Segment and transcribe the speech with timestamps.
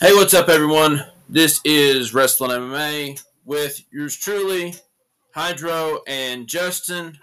[0.00, 1.04] Hey, what's up, everyone?
[1.28, 4.74] This is Wrestling MMA with yours truly,
[5.34, 7.18] Hydro and Justin.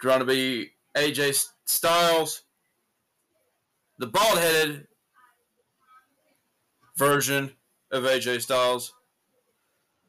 [0.00, 2.42] Trying to be AJ Styles,
[3.98, 4.88] the bald headed
[6.96, 7.52] version
[7.90, 8.92] of AJ Styles.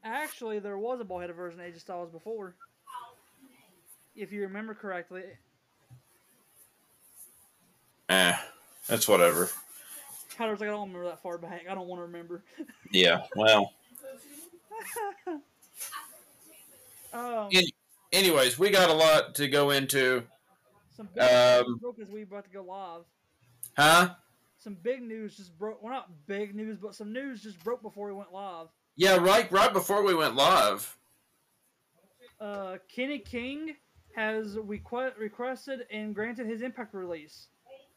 [0.04, 2.56] Actually, there was a bald-headed version of AJ Styles before,
[4.16, 5.24] if you remember correctly.
[8.12, 8.36] Eh,
[8.88, 9.50] that's whatever.
[10.38, 11.64] Like, I don't remember that far back.
[11.70, 12.44] I don't want to remember.
[12.94, 13.72] Yeah, well.
[17.14, 17.74] um, Any-
[18.12, 20.24] anyways, we got a lot to go into.
[20.94, 23.04] some big um, news broke as we about to go live.
[23.78, 24.16] Huh?
[24.60, 25.82] Some big news just broke.
[25.82, 28.68] Well, not big news, but some news just broke before we went live.
[28.98, 30.98] Yeah, right right before we went live.
[32.42, 33.76] Uh, Kenny King
[34.18, 37.48] has requ- requested and granted his Impact release.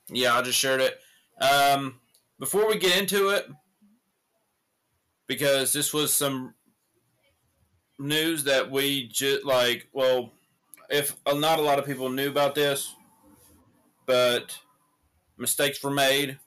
[0.09, 1.01] Yeah, I just shared it.
[1.41, 2.01] Um,
[2.38, 3.47] before we get into it,
[5.27, 6.55] because this was some
[7.99, 10.33] news that we just like, well,
[10.91, 12.95] if uh, not a lot of people knew about this,
[14.07, 14.59] but
[15.38, 16.39] mistakes were made.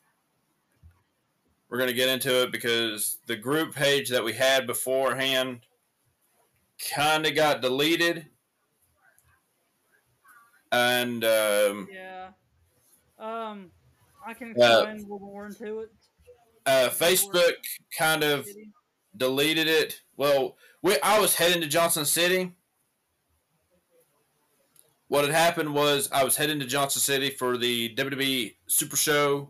[1.70, 5.62] We're going to get into it because the group page that we had beforehand
[6.96, 8.28] kind of got deleted.
[10.72, 12.30] And um, Yeah.
[13.20, 13.72] Um,
[14.26, 15.92] I can Uh, explain a little more into it.
[16.66, 17.56] uh, Facebook
[17.98, 18.48] kind of
[19.16, 20.02] deleted it.
[20.18, 22.52] Well, we, I was heading to Johnson City.
[25.08, 29.50] What had happened was I was heading to Johnson City for the WWE Super Show,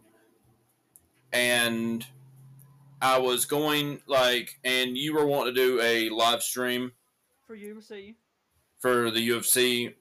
[1.34, 2.06] and
[3.02, 6.92] I was going like, and you were wanting to do a live stream
[7.48, 8.16] For see.
[8.80, 9.96] for the UFC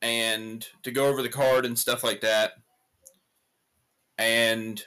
[0.00, 2.52] and to go over the card and stuff like that.
[4.22, 4.80] And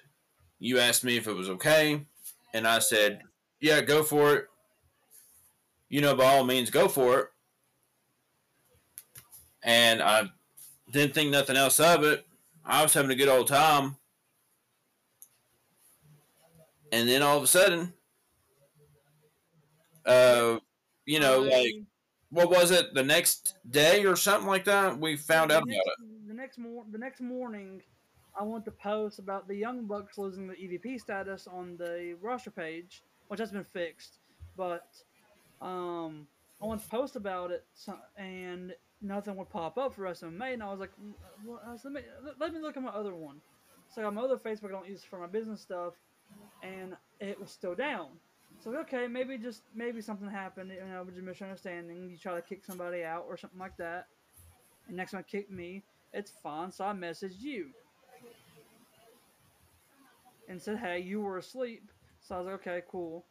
[0.59, 2.07] you asked me if it was okay,
[2.53, 3.21] and I said,
[3.59, 4.47] "Yeah, go for it."
[5.89, 7.29] You know, by all means, go for it.
[9.61, 10.29] And I
[10.89, 12.25] didn't think nothing else of it.
[12.63, 13.97] I was having a good old time.
[16.93, 17.93] And then all of a sudden,
[20.05, 20.59] uh,
[21.05, 21.73] you know, like
[22.29, 25.75] what was it the next day or something like that we found the out about
[25.75, 27.81] it The next mor- the next morning,
[28.37, 32.51] I want to post about the Young Bucks losing the EVP status on the roster
[32.51, 34.19] page, which has been fixed.
[34.57, 34.87] But
[35.61, 36.27] um,
[36.61, 37.65] I want to post about it,
[38.17, 40.45] and nothing would pop up for SMA.
[40.47, 41.13] And I was like, "Mm,
[41.45, 42.01] well, I was- let, me,
[42.39, 43.41] let- me look at my other one.
[43.89, 45.93] So I got my other Facebook I don't use for my business stuff,
[46.63, 48.19] and it was still down.
[48.59, 50.71] So okay, maybe just maybe something happened.
[50.71, 52.09] You know, a misunderstanding.
[52.09, 54.07] You try to kick somebody out or something like that.
[54.87, 55.83] And next one kicked me.
[56.13, 56.71] It's fine.
[56.71, 57.71] So I messaged you
[60.47, 61.91] and said, "Hey, you were asleep."
[62.21, 63.25] So I was like, "Okay, cool."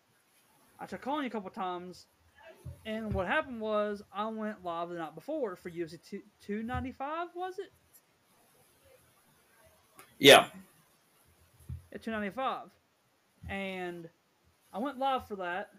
[0.78, 2.06] I tried calling you a couple times,
[2.84, 6.92] and what happened was I went live the night before for UFC two two ninety
[6.92, 7.28] five.
[7.34, 7.72] Was it
[10.18, 10.48] yeah
[11.92, 12.68] at two ninety five?
[13.48, 14.08] And
[14.72, 15.70] I went live for that,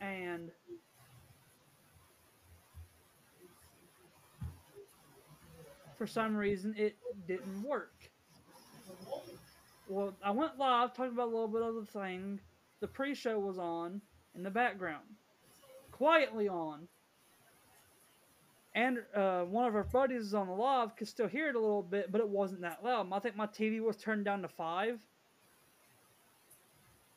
[0.00, 0.50] and
[5.96, 6.96] for some reason it
[7.26, 7.95] didn't work.
[9.88, 12.40] Well, I went live, talked about a little bit of the thing.
[12.80, 14.00] The pre-show was on
[14.34, 15.04] in the background,
[15.92, 16.88] quietly on.
[18.74, 21.60] And uh, one of our buddies is on the live could still hear it a
[21.60, 23.10] little bit, but it wasn't that loud.
[23.12, 24.98] I think my TV was turned down to five.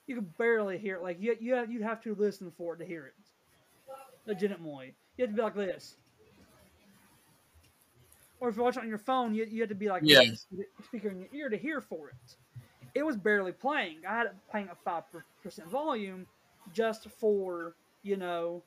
[0.07, 1.03] You could barely hear it.
[1.03, 3.13] Like you, you, you'd have to listen for it to hear it.
[4.25, 5.95] Legitimately, you have to be like this.
[8.39, 10.21] Or if you watch it on your phone, you, you have to be like Yeah.
[10.85, 12.15] speaker in your ear to hear for it.
[12.95, 13.97] It was barely playing.
[14.07, 15.03] I had it playing at five
[15.43, 16.25] percent volume,
[16.73, 18.63] just for you know,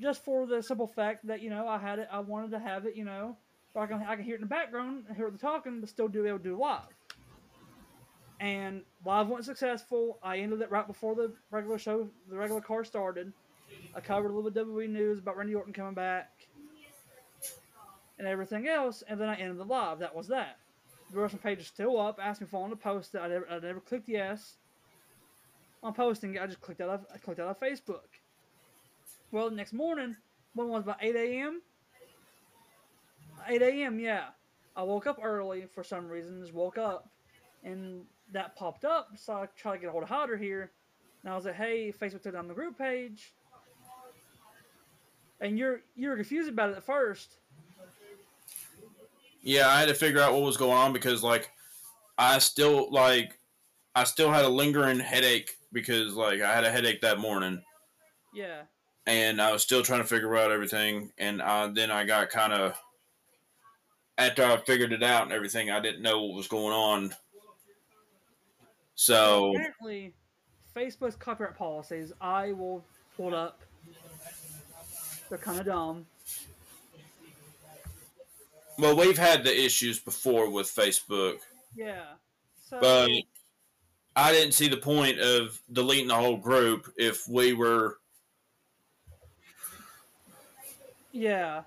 [0.00, 2.08] just for the simple fact that you know I had it.
[2.10, 2.96] I wanted to have it.
[2.96, 3.36] You know,
[3.72, 6.08] so I can I can hear it in the background, hear the talking, but still
[6.08, 6.82] do be able to do live.
[8.38, 10.18] And live went successful.
[10.22, 13.32] I ended it right before the regular show, the regular car started.
[13.94, 16.46] I covered a little bit of WWE news about Randy Orton coming back
[18.18, 19.98] and everything else, and then I ended the live.
[20.00, 20.58] That was that.
[21.10, 22.18] The wrestling page is still up.
[22.22, 23.18] Asked me if I wanted to post it.
[23.18, 24.56] I never, I never clicked yes.
[25.82, 28.08] On posting it, I just clicked out of, I clicked out of Facebook.
[29.30, 30.16] Well, the next morning,
[30.54, 31.62] when it was about 8 a.m.
[33.46, 34.00] 8 a.m.
[34.00, 34.24] Yeah,
[34.74, 36.40] I woke up early for some reason.
[36.40, 37.08] Just woke up,
[37.64, 39.10] and that popped up.
[39.16, 40.70] So I tried to get a hold of Hodder here,
[41.22, 43.34] and I was like, "Hey, Facebook took down the group page."
[45.40, 47.36] And you're you were confused about it at first.
[49.46, 51.52] Yeah, I had to figure out what was going on because like
[52.18, 53.38] I still like
[53.94, 57.62] I still had a lingering headache because like I had a headache that morning.
[58.34, 58.62] Yeah.
[59.06, 62.52] And I was still trying to figure out everything, and uh, then I got kind
[62.52, 62.74] of
[64.18, 67.14] after I figured it out and everything, I didn't know what was going on.
[68.96, 70.12] So apparently,
[70.74, 72.84] Facebook's copyright policies, I will
[73.16, 73.62] pull up.
[75.28, 76.06] They're kind of dumb.
[78.78, 81.38] Well, we've had the issues before with Facebook.
[81.74, 82.04] Yeah.
[82.68, 83.10] So, but
[84.14, 87.98] I didn't see the point of deleting the whole group if we were.
[91.12, 91.62] Yeah.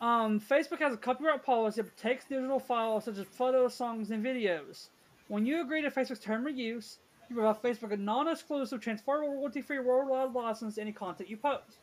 [0.00, 4.24] Um, Facebook has a copyright policy that protects digital files such as photos, songs, and
[4.24, 4.88] videos.
[5.28, 9.80] When you agree to Facebook's term of use, you provide Facebook a non-exclusive, transferable, royalty-free
[9.80, 11.78] worldwide license to any content you post.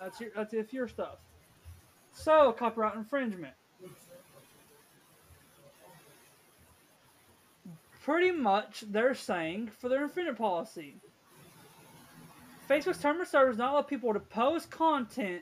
[0.00, 1.16] That's your that's if your stuff.
[2.12, 3.54] So copyright infringement.
[8.04, 10.96] Pretty much, they're saying for their infringement policy.
[12.68, 15.40] Facebook's term of service not allow people to post content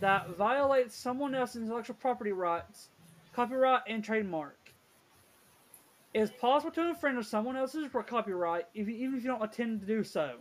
[0.00, 2.90] that violates someone else's intellectual property rights,
[3.32, 4.58] copyright, and trademark.
[6.12, 9.42] It is possible to infringe on someone else's copyright if you, even if you don't
[9.42, 10.34] intend to do so.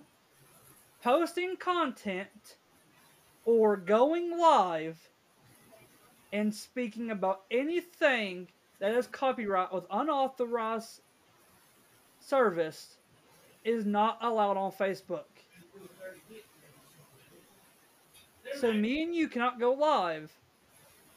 [1.01, 2.57] Posting content
[3.45, 4.97] or going live
[6.33, 8.49] and speaking about anything
[8.79, 10.99] that is copyright with unauthorized
[12.25, 12.97] service
[13.63, 15.23] is not allowed on Facebook.
[18.59, 20.31] So me and you cannot go live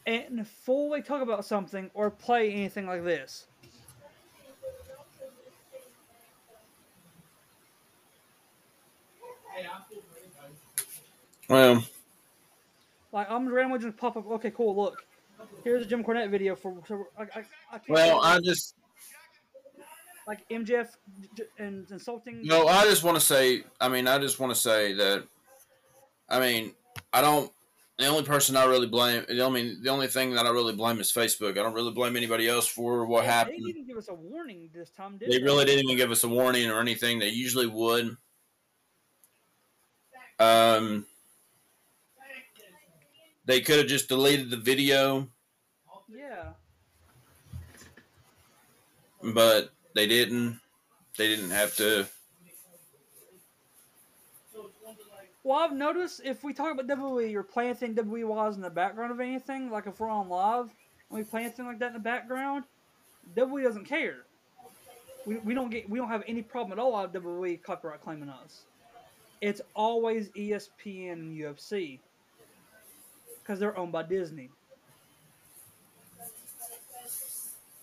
[0.07, 3.47] and fully talk about something or play anything like this.
[11.49, 11.85] Well,
[13.13, 14.29] like I'm randomly just pop up.
[14.33, 14.75] Okay, cool.
[14.75, 15.05] Look,
[15.63, 16.77] here's a Jim Cornette video for.
[16.89, 18.75] So I, I, I well, I just
[20.27, 20.89] like MJF
[21.59, 22.43] and insulting.
[22.43, 23.65] No, I just want to say.
[23.81, 25.25] I mean, I just want to say that.
[26.29, 26.73] I mean,
[27.13, 27.53] I don't.
[27.99, 31.01] The only person I really blame, I mean, the only thing that I really blame
[31.01, 31.53] is Facebook.
[31.53, 33.65] I don't really blame anybody else for what yeah, happened.
[33.65, 35.39] They didn't give us a warning this time, did they?
[35.39, 37.19] They really didn't even give us a warning or anything.
[37.19, 38.19] They usually would.
[40.39, 41.07] Um,
[43.47, 45.29] they could have just deleted the video.
[46.07, 46.51] Yeah.
[49.23, 50.61] But they didn't.
[51.17, 52.07] They didn't have to.
[55.43, 58.69] Well, I've noticed if we talk about WWE or play anything WWE was in the
[58.69, 60.69] background of anything, like if we're on live
[61.09, 62.65] and we play anything like that in the background,
[63.37, 64.25] WWE doesn't care.
[65.25, 68.03] We, we don't get we don't have any problem at all out of WWE copyright
[68.03, 68.65] claiming us.
[69.41, 72.01] It's always ESPN and UFC
[73.43, 74.51] because they're owned by Disney.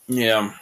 [0.07, 0.53] Yeah.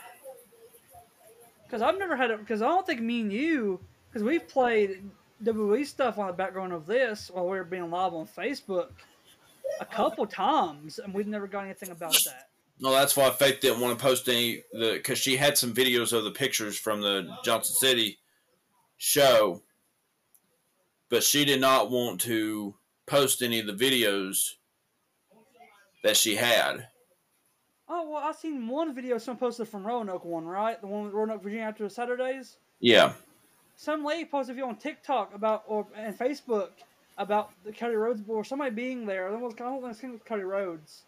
[1.72, 2.40] Because I've never had it.
[2.40, 3.80] Because I don't think me and you,
[4.10, 5.10] because we've played
[5.42, 8.90] WWE stuff on the background of this while we were being live on Facebook
[9.80, 12.50] a couple times, and we've never got anything about that.
[12.82, 16.12] No, that's why Faith didn't want to post any the because she had some videos
[16.12, 18.18] of the pictures from the Johnson City
[18.98, 19.62] show,
[21.10, 22.76] but she did not want to
[23.06, 24.56] post any of the videos
[26.04, 26.88] that she had.
[27.94, 30.80] Oh well, I seen one video someone posted from Roanoke one, right?
[30.80, 32.56] The one with Roanoke, Virginia after Saturdays.
[32.80, 33.12] Yeah.
[33.76, 36.70] Some lady posted a video on TikTok about or and Facebook
[37.18, 39.28] about the Cody Rhodes or somebody being there.
[39.28, 41.02] I was think it was Cody Rhodes.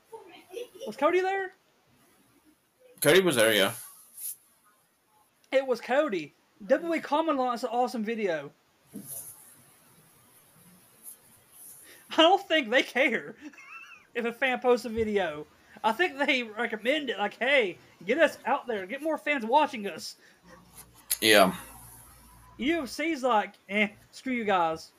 [0.85, 1.53] Was Cody there?
[2.99, 3.71] Cody was there, yeah.
[5.53, 6.33] It was Cody.
[6.65, 8.51] WWE comment on it's an awesome video.
[12.17, 13.35] I don't think they care
[14.15, 15.47] if a fan posts a video.
[15.83, 17.17] I think they recommend it.
[17.17, 20.15] Like, hey, get us out there, get more fans watching us.
[21.21, 21.53] Yeah.
[22.59, 24.91] UFC's like, eh, screw you guys.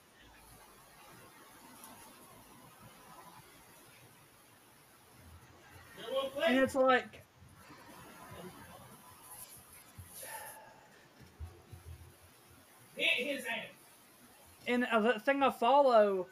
[6.47, 7.23] And it's like,
[14.67, 16.27] and the thing I follow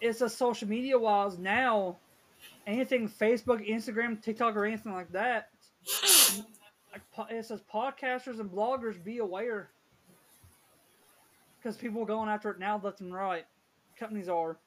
[0.00, 1.96] is the social media wise now.
[2.68, 5.48] Anything Facebook, Instagram, TikTok, or anything like that.
[7.30, 9.70] it says podcasters and bloggers be aware
[11.56, 13.46] because people are going after it now left and right.
[13.98, 14.58] Companies are.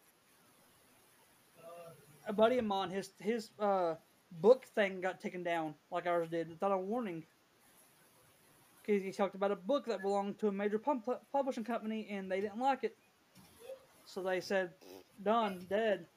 [2.27, 3.93] A buddy of mine, his his uh,
[4.31, 7.23] book thing got taken down like ours did without a warning.
[8.83, 12.31] Because he talked about a book that belonged to a major pub- publishing company and
[12.31, 12.97] they didn't like it.
[14.05, 14.71] So they said,
[15.23, 16.07] done, dead.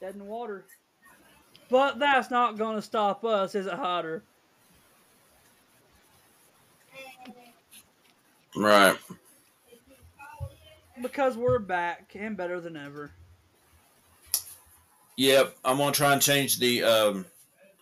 [0.00, 0.64] Dead in the water.
[1.70, 4.22] But that's not going to stop us, is it, Hodder?
[8.56, 8.96] Right.
[11.00, 13.12] Because we're back and better than ever.
[15.16, 16.84] Yep, I'm gonna try and change the.
[16.84, 17.26] Um,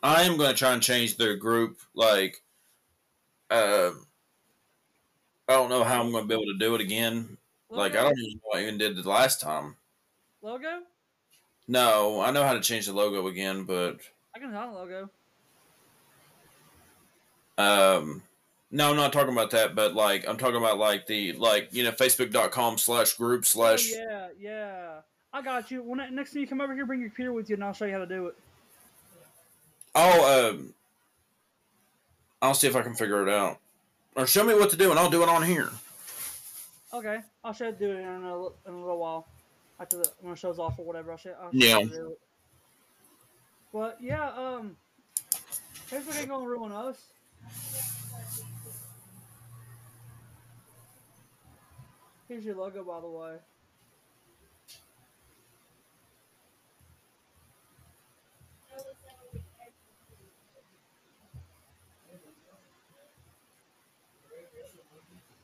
[0.03, 1.79] I am gonna try and change their group.
[1.95, 2.43] Like,
[3.51, 3.91] uh,
[5.47, 7.37] I don't know how I'm gonna be able to do it again.
[7.69, 9.77] Like, I don't even know what I even did the last time.
[10.41, 10.81] Logo?
[11.69, 13.99] No, I know how to change the logo again, but
[14.35, 15.11] I can find a logo.
[17.59, 18.23] um,
[18.71, 19.75] no, I'm not talking about that.
[19.75, 23.91] But like, I'm talking about like the like you know Facebook.com slash group Oh, slash.
[23.91, 25.01] yeah, yeah.
[25.33, 25.83] I got you.
[25.83, 27.85] When next time you come over here, bring your computer with you, and I'll show
[27.85, 28.37] you how to do it.
[29.95, 30.73] I'll um,
[32.43, 33.59] I'll see if I can figure it out,
[34.15, 35.71] or show me what to do, and I'll do it on here.
[36.95, 39.27] Okay, I'll show you how to do it in a, in a little while.
[39.79, 41.87] After the when it shows off or whatever, I'll show, I'll show you how to
[41.87, 42.09] Yeah.
[42.13, 42.19] it.
[43.73, 44.77] But yeah, um,
[45.91, 46.97] Facebook ain't gonna ruin us.
[52.29, 53.37] Here's your logo, by the way.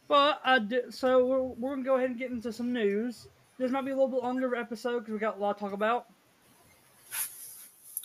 [0.09, 3.29] But I did, so we're, we're gonna go ahead and get into some news.
[3.63, 5.73] This might be a little bit longer episode because we got a lot to talk
[5.73, 6.07] about.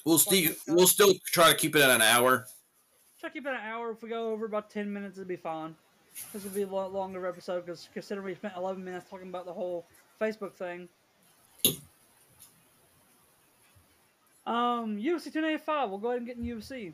[0.06, 2.46] We'll still we'll still try to keep it at an hour.
[3.20, 3.90] Try to keep it an hour.
[3.90, 5.76] If we go over about ten minutes, it'll be fine.
[6.32, 9.48] This will be a lot longer episode because considering we spent eleven minutes talking about
[9.48, 9.88] the whole
[10.22, 10.88] Facebook thing.
[14.46, 15.90] Um, UFC 285.
[15.90, 16.94] We'll go ahead and get in UFC.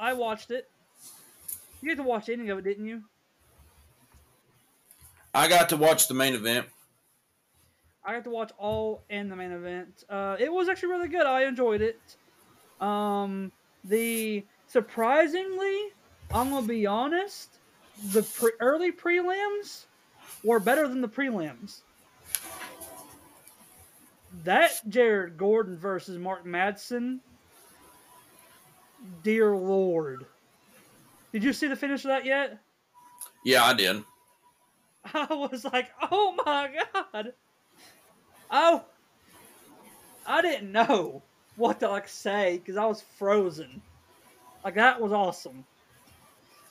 [0.00, 0.68] I watched it.
[1.80, 3.04] You had to watch any of it, didn't you?
[5.32, 6.66] I got to watch the main event.
[8.06, 10.04] I got to watch all in the main event.
[10.08, 11.26] Uh, it was actually really good.
[11.26, 12.00] I enjoyed it.
[12.80, 13.50] Um,
[13.84, 15.88] the surprisingly,
[16.32, 17.58] I'm gonna be honest,
[18.12, 19.86] the pre- early prelims
[20.44, 21.80] were better than the prelims.
[24.44, 27.18] That Jared Gordon versus Mark Madsen,
[29.24, 30.26] dear lord.
[31.32, 32.58] Did you see the finish of that yet?
[33.44, 34.04] Yeah, I did.
[35.14, 37.32] I was like, oh my god.
[38.50, 38.84] Oh,
[40.26, 41.22] I didn't know
[41.56, 43.82] what to like say because I was frozen.
[44.64, 45.64] Like that was awesome.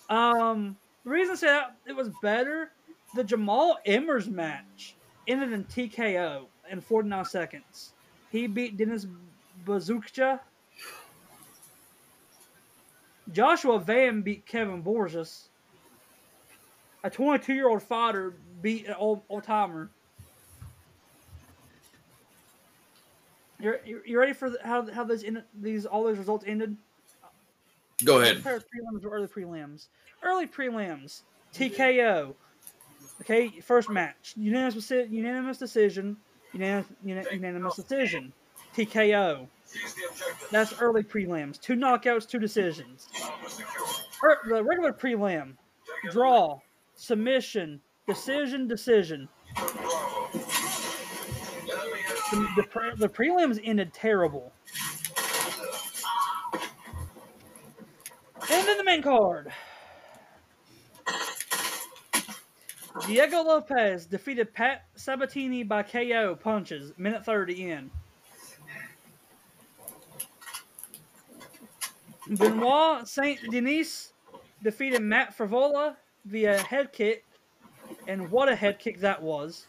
[0.10, 2.72] Um, the reason I say that it was better,
[3.16, 4.96] the Jamall Emmers match
[5.28, 7.94] ended in TKO in 49 seconds.
[8.32, 9.08] He beat Dennis
[9.66, 10.40] Buzukja.
[13.32, 15.48] Joshua Van beat Kevin Borjas.
[17.04, 19.90] A 22 year old fighter beat an old timer.
[23.60, 26.76] You're, you ready for the, how how those in, these all those results ended?
[28.04, 28.38] Go ahead.
[28.44, 29.88] Prelims or early prelims.
[30.22, 31.22] Early prelims,
[31.54, 32.34] TKO.
[33.22, 36.18] Okay, first match, unanimous unanimous decision,
[36.52, 38.34] unanimous unanimous decision,
[38.76, 39.48] TKO.
[40.52, 41.60] That's early prelims.
[41.60, 43.08] Two knockouts, two decisions.
[44.24, 45.54] Er, the regular prelim,
[46.12, 46.60] draw,
[46.96, 49.28] submission, decision, decision.
[52.36, 54.52] The, the, pre- the prelims ended terrible.
[58.52, 59.54] And then the main card.
[63.08, 67.92] Diego Lopes defeated Pat Sabatini by KO punches, minute 30 in.
[72.28, 74.12] Benoit Saint Denis
[74.62, 77.24] defeated Matt Frevola via head kick,
[78.10, 79.68] and what a head kick that was.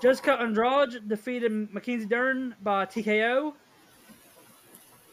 [0.00, 3.54] Jessica Andrade defeated Mackenzie Dern by TKO.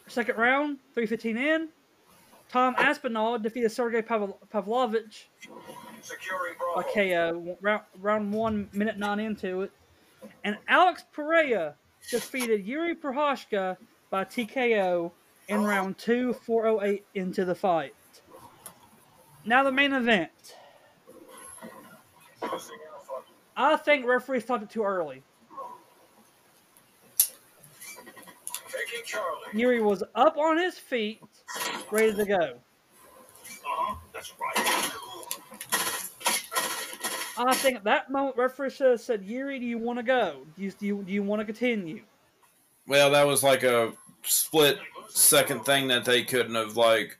[0.08, 1.68] Second round, 315 in.
[2.48, 5.30] Tom Aspinall defeated Sergey Pavel- Pavlovich
[6.76, 7.56] by KO.
[7.62, 9.72] Round, round one, minute nine into it.
[10.44, 11.74] And Alex Pereira
[12.10, 13.78] defeated Yuri Prochazka
[14.10, 15.12] by TKO
[15.48, 17.94] in round two, 408 into the fight.
[19.46, 20.56] Now the main event.
[23.62, 25.22] I think referees stopped it too early.
[29.54, 31.22] Yuri was up on his feet,
[31.92, 32.34] ready to go.
[32.34, 33.94] Uh-huh.
[34.12, 34.90] That's right.
[37.38, 40.42] I think at that moment referee should have said, Yuri, do you want to go?
[40.56, 42.02] Do you, do you, do you want to continue?
[42.88, 43.92] Well, that was like a
[44.22, 44.78] split
[45.08, 47.16] second thing that they couldn't have like.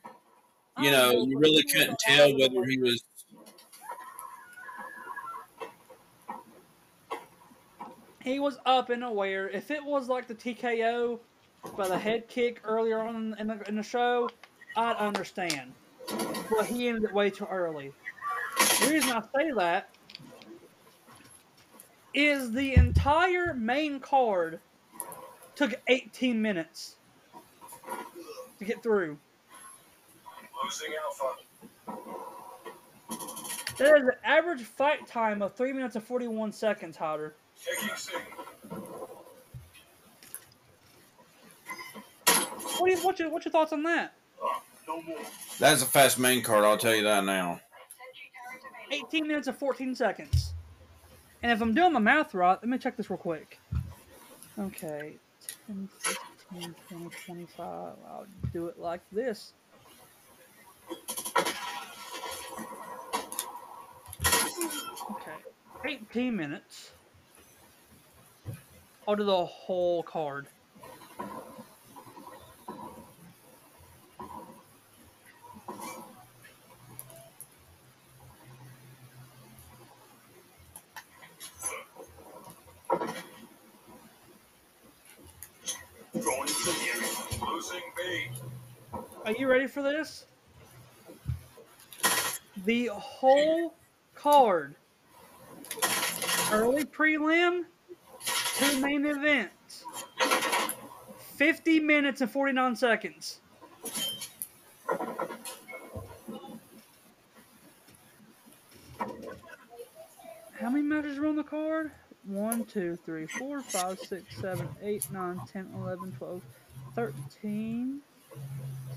[0.81, 3.01] You I know, you really couldn't tell whether he was.
[8.23, 9.49] He was up and aware.
[9.49, 11.19] If it was like the TKO
[11.77, 14.29] by the head kick earlier on in the, in the show,
[14.77, 15.73] I'd understand.
[16.07, 17.91] But he ended it way too early.
[18.81, 19.89] The reason I say that
[22.13, 24.59] is the entire main card
[25.55, 26.95] took 18 minutes
[28.59, 29.17] to get through.
[30.63, 31.35] Losing Alpha.
[33.77, 37.33] That is an average fight time of 3 minutes and 41 seconds, Howder.
[42.79, 44.13] What you, what's, your, what's your thoughts on that?
[44.87, 45.17] No more.
[45.59, 46.65] That's a fast main card.
[46.65, 47.61] I'll tell you that now.
[48.91, 50.53] 18 minutes and 14 seconds.
[51.41, 53.59] And if I'm doing my math right, let me check this real quick.
[54.59, 55.13] Okay,
[55.67, 57.67] 10, 15, 20, 25.
[57.67, 59.53] I'll do it like this.
[65.11, 65.37] Okay,
[65.85, 66.91] 18 minutes.
[69.05, 70.47] I'll do the whole card.
[89.25, 90.25] Are you ready for this?
[92.65, 93.73] The whole
[94.15, 94.75] card.
[96.51, 97.63] Early prelim,
[98.63, 99.83] two main events.
[101.35, 103.39] 50 minutes and 49 seconds.
[110.59, 111.91] How many matches are on the card?
[112.25, 116.41] 1, 2, 3, 4, 5, 6, 7, 8, 9, 10, 11, 12,
[116.95, 117.99] 13.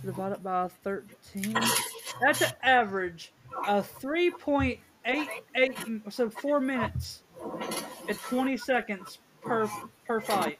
[0.00, 1.56] So divided by 13.
[2.20, 3.32] That's an average
[3.66, 7.25] of 3.88, so 4 minutes
[8.08, 9.70] and 20 seconds per
[10.06, 10.58] per fight.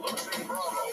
[0.00, 0.86] Losing Bravo.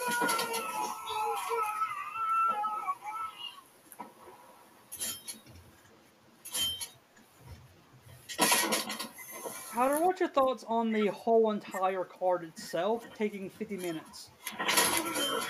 [9.74, 14.30] Howder, what's your thoughts on the whole entire card itself taking 50 minutes?
[14.56, 15.44] Mm.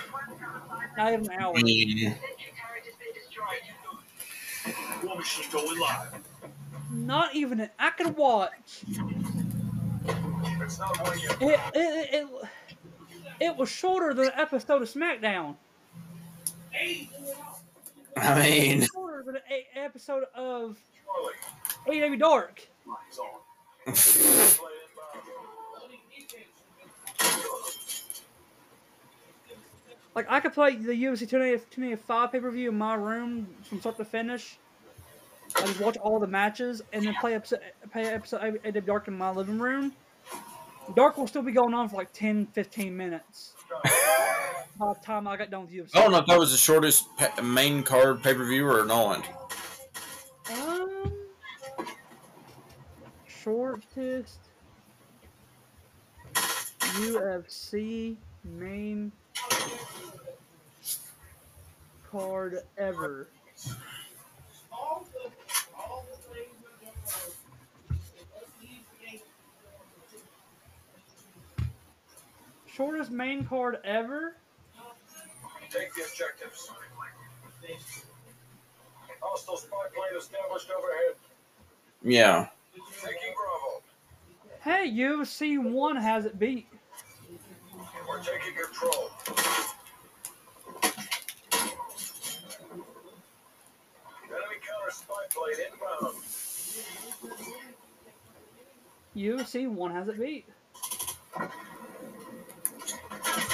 [0.97, 1.53] Not even an hour.
[1.55, 2.15] I mean,
[5.03, 6.23] War machine going live.
[6.91, 7.69] Not even an.
[7.77, 8.83] I could watch.
[8.87, 10.54] It's not one yet.
[11.41, 12.27] It, it, it,
[13.39, 15.55] it was shorter than an episode of SmackDown.
[18.17, 20.77] I mean, Shorter than an episode of.
[21.87, 22.67] AEW Dark.
[22.85, 23.93] Lines on.
[23.93, 24.71] Play.
[30.15, 33.97] Like I could play the UFC 295 pay per view in my room from start
[33.97, 34.57] to finish.
[35.57, 37.59] I just watch all the matches and then play episode
[37.91, 39.91] play episode AW Dark in my living room.
[40.93, 43.53] Dark will still be going on for like 10, 15 minutes.
[44.77, 45.95] By the time I got done with UFC.
[45.95, 48.85] I don't know if that was the shortest pa- main card pay per view or
[48.85, 49.25] not.
[50.51, 51.13] Um,
[53.25, 54.39] shortest
[56.33, 59.11] UFC main
[62.11, 63.29] card ever.
[72.75, 74.35] Shortest main card ever?
[75.69, 76.69] Take the objectives.
[79.21, 81.15] Hostile spy plane established overhead.
[82.03, 82.49] Yeah.
[83.01, 83.81] Taking Bravo.
[84.61, 86.67] Hey, UFC 1 has it beat.
[88.09, 89.09] We're taking control.
[94.25, 96.15] Enemy counter spy plane inbound.
[99.15, 100.45] UFC 1 has it beat.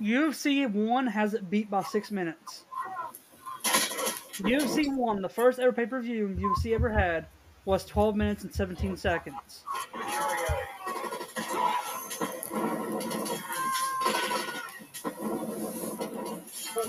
[0.00, 2.64] UFC 1 has it beat by six minutes.
[4.38, 7.26] UFC 1, the first ever pay per view UFC ever had,
[7.64, 9.64] was 12 minutes and 17 seconds.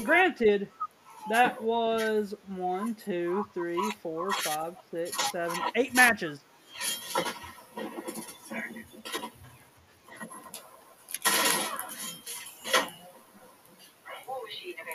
[0.03, 0.69] Granted,
[1.29, 6.39] That was one, two, three, four, five, six, seven, eight matches.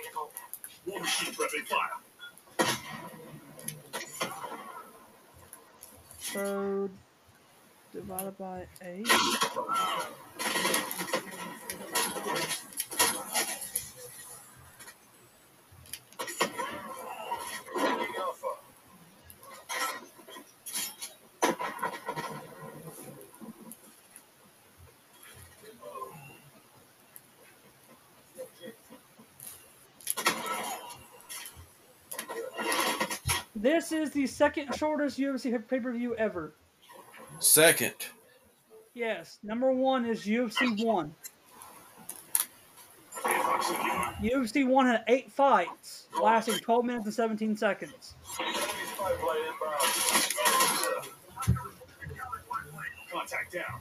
[0.02, 0.32] Machine available.
[0.86, 1.34] War machine
[1.68, 1.98] fire.
[6.18, 6.90] So
[7.92, 9.06] divided by eight.
[33.62, 36.52] This is the second shortest UFC pay per view ever.
[37.38, 37.94] Second.
[38.92, 41.14] Yes, number one is UFC one.
[44.20, 48.16] UFC one had eight fights, lasting 12 minutes and 17 seconds.
[48.40, 48.52] Enemy
[48.96, 49.78] spy plane inbound.
[53.12, 53.80] Contact down.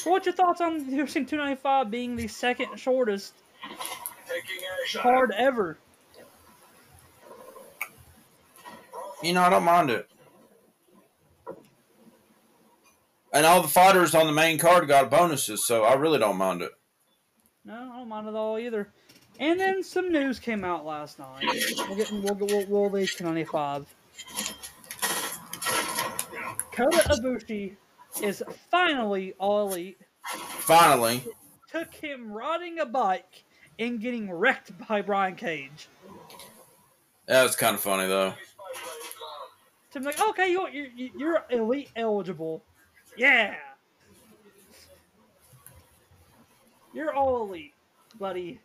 [0.00, 3.34] So, what's your thoughts on UFC 295 being the second shortest
[4.26, 5.02] Taking air shot.
[5.02, 5.76] card ever?
[9.22, 10.08] You know, I don't mind it.
[13.34, 16.62] And all the fighters on the main card got bonuses, so I really don't mind
[16.62, 16.72] it.
[17.66, 18.88] No, I don't mind it all either.
[19.38, 21.44] And then some news came out last night.
[21.88, 23.86] We'll get we'll we'll, we'll leave 295.
[26.72, 27.76] Kota Ibushi
[28.22, 29.98] is finally all elite.
[30.24, 31.22] Finally.
[31.70, 33.44] Took him riding a bike
[33.78, 35.88] and getting wrecked by Brian Cage.
[37.26, 38.26] That was kind of funny, though.
[38.26, 39.92] Enemy spy plane inbound.
[39.92, 42.62] So I'm like, okay, you're, you're, you're elite eligible.
[43.16, 43.54] Yeah.
[46.92, 47.74] You're all elite,
[48.18, 48.58] buddy.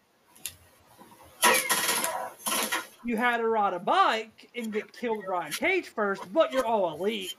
[3.03, 6.65] You had to ride a bike and get killed by Brian Cage first, but you're
[6.65, 7.35] all elite.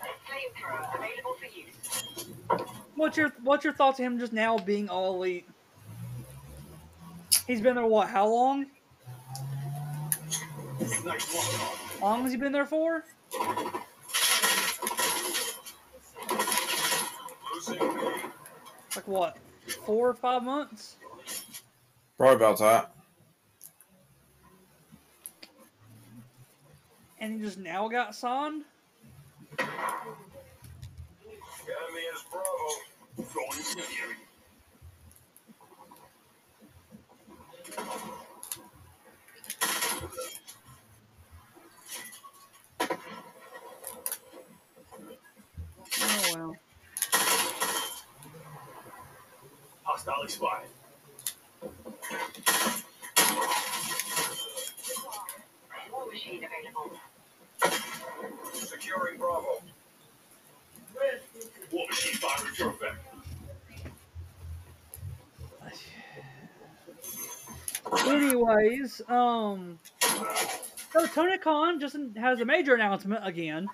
[0.00, 1.33] Flamethrower available for use.
[2.94, 5.48] What's your what's your thoughts on him just now being all elite?
[7.46, 8.08] He's been there what?
[8.08, 8.66] How long?
[12.00, 13.04] How long has he been there for?
[18.96, 19.36] Like what?
[19.86, 20.96] Four or five months?
[22.16, 22.94] Probably about that.
[27.18, 28.64] And he just now got signed?
[29.58, 31.68] Enemy is Bravo.
[31.68, 32.02] Going to the area.
[32.04, 32.23] Oh well.
[32.36, 32.80] Oh,
[49.84, 50.64] Hostile spy.
[56.10, 56.98] Machine available.
[58.52, 59.62] Securing Bravo.
[61.74, 62.96] War machine firing your effect.
[68.06, 69.78] Anyways, um,
[70.92, 73.68] so Tony Khan just has a major announcement again.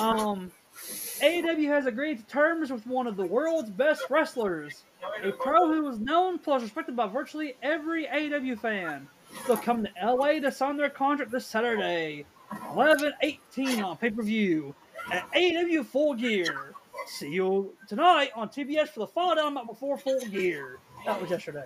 [0.00, 0.50] Um,
[1.20, 4.84] AEW has agreed to terms with one of the world's best wrestlers,
[5.22, 9.06] a pro who is known plus respected by virtually every AEW fan.
[9.46, 12.24] They'll come to LA to sign their contract this Saturday,
[12.70, 14.74] 11 18 on pay per view
[15.12, 16.72] at AEW Full Gear.
[17.06, 20.78] See you tonight on TBS for the Fall Down before Full Gear.
[21.04, 21.64] That was yesterday.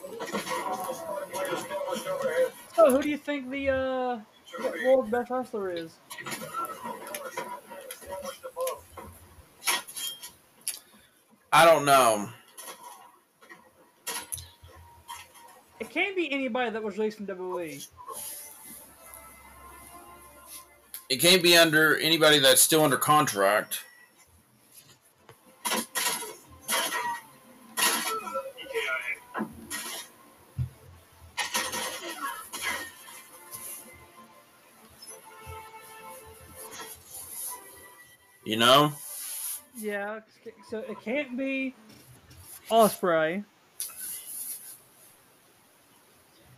[0.00, 2.52] Plane established overhead.
[2.74, 4.20] So, who do you think the uh,
[4.84, 5.96] world's best wrestler is?
[11.52, 12.28] I don't know.
[15.80, 17.86] It can't be anybody that was released from WWE.
[21.08, 23.85] It can't be under anybody that's still under contract.
[38.46, 38.92] You know?
[39.76, 40.20] Yeah,
[40.70, 41.74] so it can't be
[42.70, 43.44] Ospreay.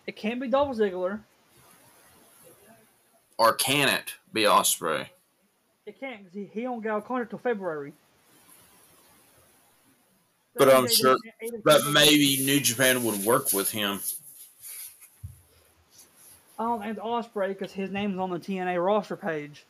[0.07, 1.21] It can't be Dolph Ziggler.
[3.39, 5.07] Or can it be Ospreay?
[5.87, 7.95] It can't because he, he don't get a contract till February.
[10.57, 11.17] But I'm sure-
[11.65, 14.01] But maybe New Japan would work with him.
[16.59, 19.65] I don't think it's Ospreay because his name's on the TNA roster page.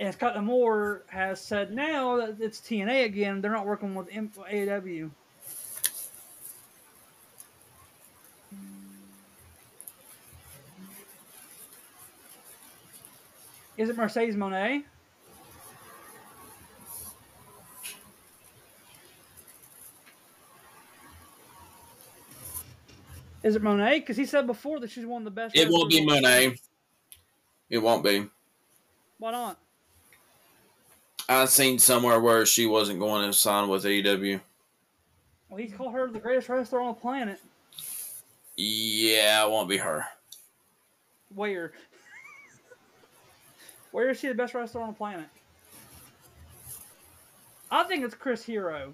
[0.00, 3.42] And Scott D'Amore has said now that it's TNA again.
[3.42, 5.10] They're not working with AEW.
[13.76, 14.84] Is it Mercedes Moné?
[23.42, 23.96] Is it Moné?
[23.96, 25.54] Because he said before that she's one of the best.
[25.54, 26.58] It won't be Moné.
[27.68, 28.26] It won't be.
[29.18, 29.58] Why not?
[31.30, 34.40] I seen somewhere where she wasn't going to sign with AEW.
[35.48, 37.38] Well, he called her the greatest wrestler on the planet.
[38.56, 40.04] Yeah, it won't be her.
[41.32, 41.72] Where?
[43.92, 45.26] Where is she the best wrestler on the planet?
[47.70, 48.92] I think it's Chris Hero.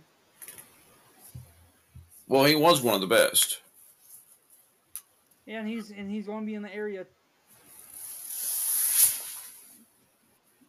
[2.29, 3.63] Well, he was one of the best.
[5.47, 7.07] Yeah, and he's and he's going to be in the area.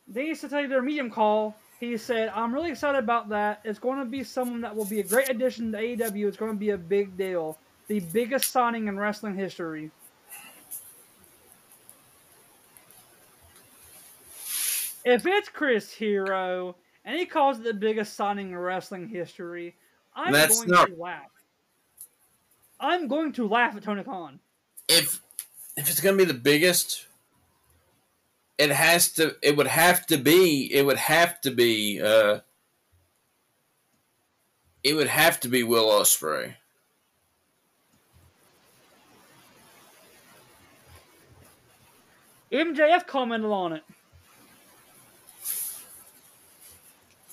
[0.07, 1.55] They used to tell you their medium call.
[1.79, 3.61] He said, "I'm really excited about that.
[3.63, 6.27] It's going to be someone that will be a great addition to AEW.
[6.27, 9.91] It's going to be a big deal, the biggest signing in wrestling history."
[15.05, 19.75] If it's Chris Hero and he calls it the biggest signing in wrestling history,
[20.15, 21.31] I'm That's going not- to laugh.
[22.79, 24.39] I'm going to laugh at Tony Khan.
[24.87, 25.21] If
[25.75, 27.06] if it's gonna be the biggest,
[28.57, 29.35] it has to.
[29.41, 30.73] It would have to be.
[30.73, 32.01] It would have to be.
[32.01, 32.39] Uh,
[34.83, 36.55] it would have to be Will Ospreay.
[42.51, 43.83] MJF commented on it.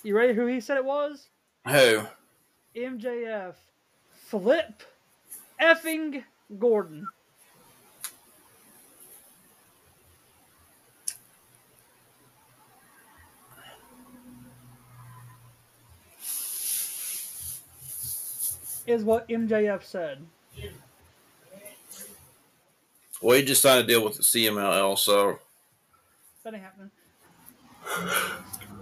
[0.03, 1.29] You ready who he said it was?
[1.67, 2.03] Who?
[2.75, 3.55] MJF.
[4.11, 4.83] Flip
[5.59, 6.23] effing
[6.59, 7.07] Gordon.
[18.87, 20.25] Is what MJF said.
[23.21, 25.39] Well, he just signed a deal with the CMLL, so
[26.43, 26.91] That ain't happening.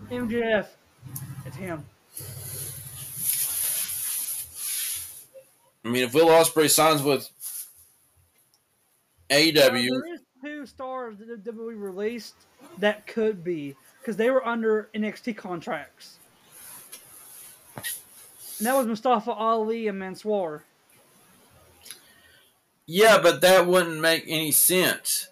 [0.09, 0.67] MJF.
[1.45, 1.85] It's him.
[5.85, 7.29] I mean, if Will Ospreay signs with
[9.29, 12.35] AEW, there is two stars that WWE released
[12.77, 16.17] that could be because they were under NXT contracts.
[18.63, 20.63] And that was Mustafa Ali and Mansoor.
[22.86, 25.28] yeah, but that wouldn't make any sense.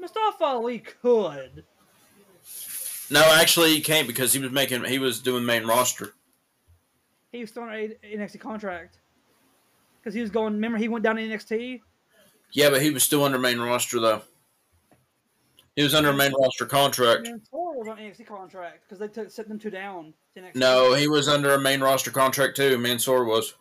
[0.00, 1.62] Mustafa Ali could.
[3.12, 6.14] No, actually, he can't because he was making he was doing main roster.
[7.30, 8.98] He was still on a NXT contract
[10.00, 10.54] because he was going.
[10.54, 11.80] Remember, he went down to NXT.
[12.50, 14.22] Yeah, but he was still under main roster though.
[15.76, 17.22] He was under main roster contract.
[17.22, 20.14] Mansoor was on NXT contract because they took set them two down.
[20.34, 20.54] To NXT.
[20.56, 22.78] No, he was under a main roster contract too.
[22.78, 23.54] Mansoor was.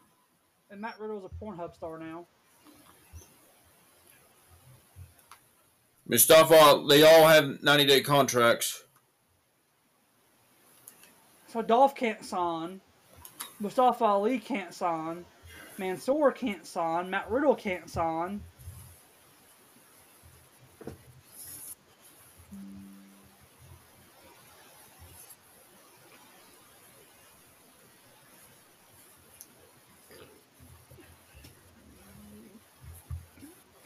[0.69, 2.25] and Matt Riddle is a Pornhub star now.
[6.07, 8.83] Mustafa, they all have ninety day contracts.
[11.47, 12.79] So Dolph can't sign.
[13.59, 15.25] Mustafa Ali can't sign.
[15.77, 17.09] Mansoor can't sign.
[17.09, 18.41] Matt Riddle can't sign.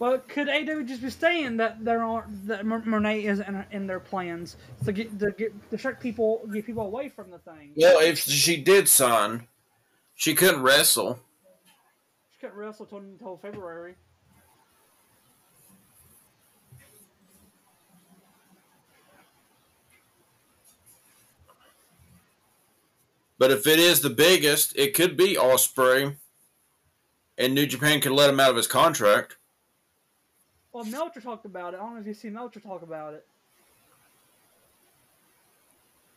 [0.00, 4.00] Well, could AW just be saying that there aren't that Moné isn't in, in their
[4.00, 7.72] plans to get to get distract people, get people away from the thing?
[7.76, 9.46] Well, if she did sign,
[10.14, 11.18] she couldn't wrestle.
[12.32, 13.94] She couldn't wrestle till, until February.
[23.38, 26.16] But if it is the biggest, it could be Ospreay,
[27.36, 29.36] and New Japan could let him out of his contract.
[30.72, 31.78] Well, Meltzer talked about it.
[31.78, 33.26] I don't know if you see Meltzer talk about it.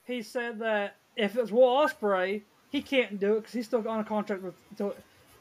[0.05, 3.99] He said that if it's Will Ospreay, he can't do it because he's still on
[3.99, 4.95] a contract with till,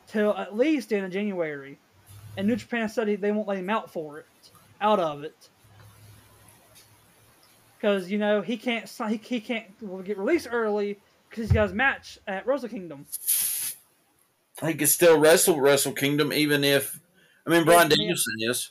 [0.06, 1.78] till at least the end of January,
[2.36, 4.26] and New Japan said he, they won't let him out for it,
[4.80, 5.48] out of it,
[7.76, 9.66] because you know he can't he, he can't
[10.04, 10.98] get released early
[11.28, 13.06] because he has a match at Wrestle Kingdom.
[14.64, 17.00] He could still wrestle Wrestle Kingdom, even if.
[17.46, 18.70] I mean, Bryan Danielson is.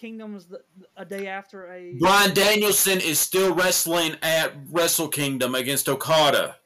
[0.00, 0.62] Kingdom's the,
[0.96, 6.56] a day after a Bryan Danielson is still wrestling at Wrestle Kingdom against Okada.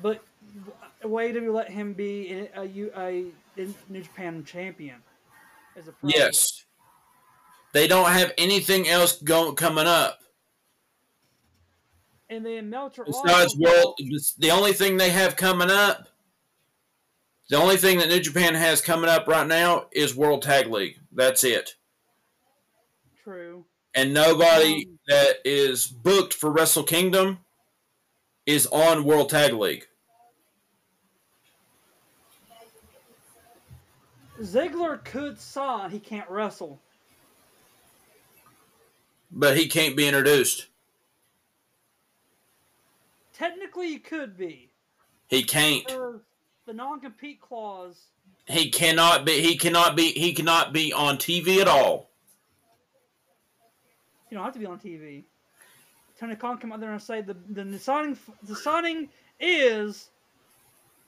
[0.00, 0.24] but
[1.04, 3.26] way to let him be a, a,
[3.56, 4.96] a, New Japan champion.
[5.76, 6.12] As a problem.
[6.16, 6.64] Yes.
[7.72, 10.22] They don't have anything else going coming up
[12.32, 13.98] and then Meltzer besides World.
[14.38, 16.08] The only thing they have coming up,
[17.48, 20.98] the only thing that New Japan has coming up right now is World Tag League.
[21.12, 21.76] That's it.
[23.22, 23.64] true.
[23.94, 27.40] And nobody Um, that is booked for Wrestle Kingdom
[28.46, 29.86] is on World Tag League.
[34.40, 36.80] Ziggler could sign, he can't wrestle.
[39.30, 40.66] But he can't be introduced.
[43.32, 44.70] Technically, he could be.
[45.28, 45.84] He can't.
[46.66, 48.06] The non-compete clause.
[48.46, 49.40] He cannot be.
[49.40, 50.12] He cannot be.
[50.12, 52.08] He cannot be on TV at all.
[54.30, 55.24] You don't have to be on TV.
[56.18, 59.08] Tony Khan come out there and say the the signing the signing
[59.40, 60.10] is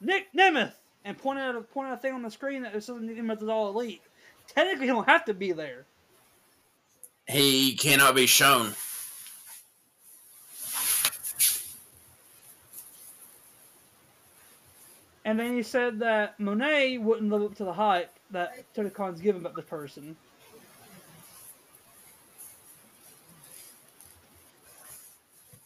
[0.01, 0.73] Nick Nemeth
[1.05, 3.43] and point out a point out a thing on the screen that says Nick Nemeth
[3.43, 4.03] is all elite.
[4.49, 5.87] Technically, he don't have to be there.
[7.27, 8.75] He cannot be shown.
[15.25, 19.41] And then he said that Moné wouldn't live up to the hype that Khan's given
[19.41, 20.17] about this person.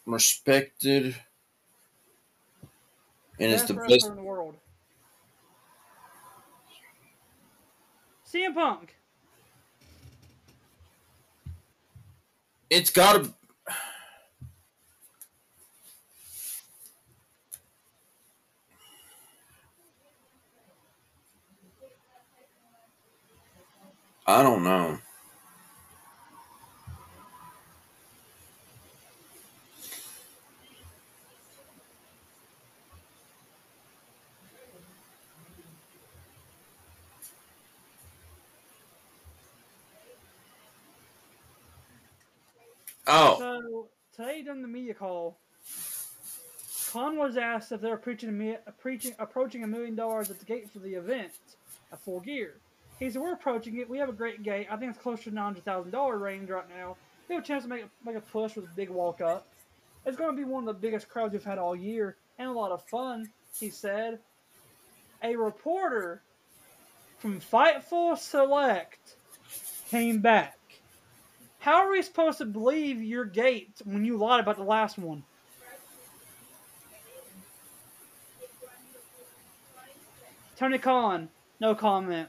[0.07, 1.17] Respected.
[3.41, 4.07] And it's the best.
[4.07, 4.57] in the world.
[8.33, 8.95] CM Punk.
[12.71, 13.35] It's got to.
[24.29, 24.99] I don't know.
[43.07, 45.39] Oh, So today during the media call,
[46.93, 50.71] Khan was asked if they were preaching, preaching approaching a million dollars at the gate
[50.71, 51.33] for the event,
[51.91, 52.57] a full gear.
[52.99, 53.89] He said, "We're approaching it.
[53.89, 54.67] We have a great gate.
[54.71, 56.97] I think it's closer to nine hundred thousand dollar range right now.
[57.29, 59.47] We have a chance to make make a push with a big walk up.
[60.07, 62.53] It's going to be one of the biggest crowds we've had all year and a
[62.53, 64.19] lot of fun." He said.
[65.23, 66.23] A reporter
[67.19, 69.17] from Fightful Select
[69.91, 70.57] came back.
[71.59, 75.25] How are we supposed to believe your gate when you lied about the last one?
[80.57, 81.29] Tony Khan,
[81.61, 82.29] no comment.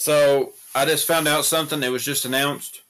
[0.00, 2.80] So I just found out something that was just announced.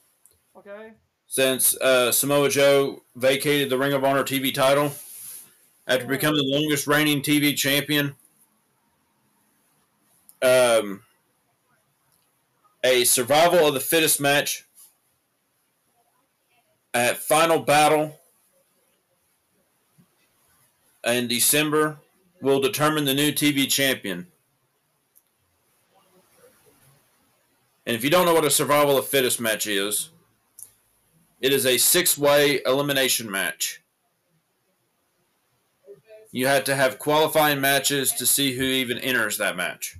[0.57, 0.93] Okay.
[1.27, 4.93] since uh, Samoa Joe vacated the Ring of Honor TV title
[5.87, 8.15] after becoming the longest reigning TV champion.
[10.41, 11.01] Um,
[12.83, 14.65] a survival of the fittest match
[16.93, 18.19] at Final Battle
[21.05, 21.97] in December
[22.41, 24.27] will determine the new TV champion.
[27.85, 30.09] And if you don't know what a survival of fittest match is,
[31.39, 33.81] it is a six way elimination match.
[36.31, 39.97] You had to have qualifying matches to see who even enters that match.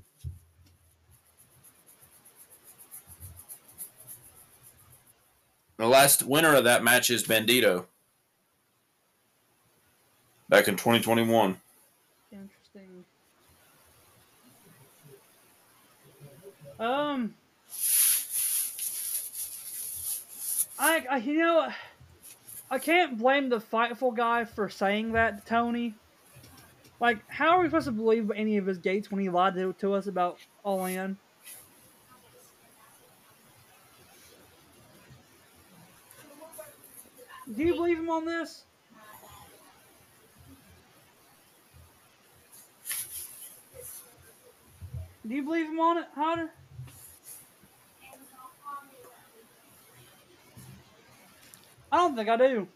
[5.78, 7.86] The last winner of that match is Bandito.
[10.48, 11.60] Back in 2021.
[12.32, 13.06] Interesting.
[16.80, 17.34] Um,
[20.82, 21.70] I, I you know,
[22.72, 25.94] I can't blame the Fightful guy for saying that to Tony.
[27.00, 29.74] Like, how are we supposed to believe any of his gates when he lied to,
[29.74, 31.18] to us about All In?
[37.56, 38.64] Do you believe him on this?
[45.28, 46.50] Do you believe him on it, Hunter?
[51.92, 52.68] I don't think I do.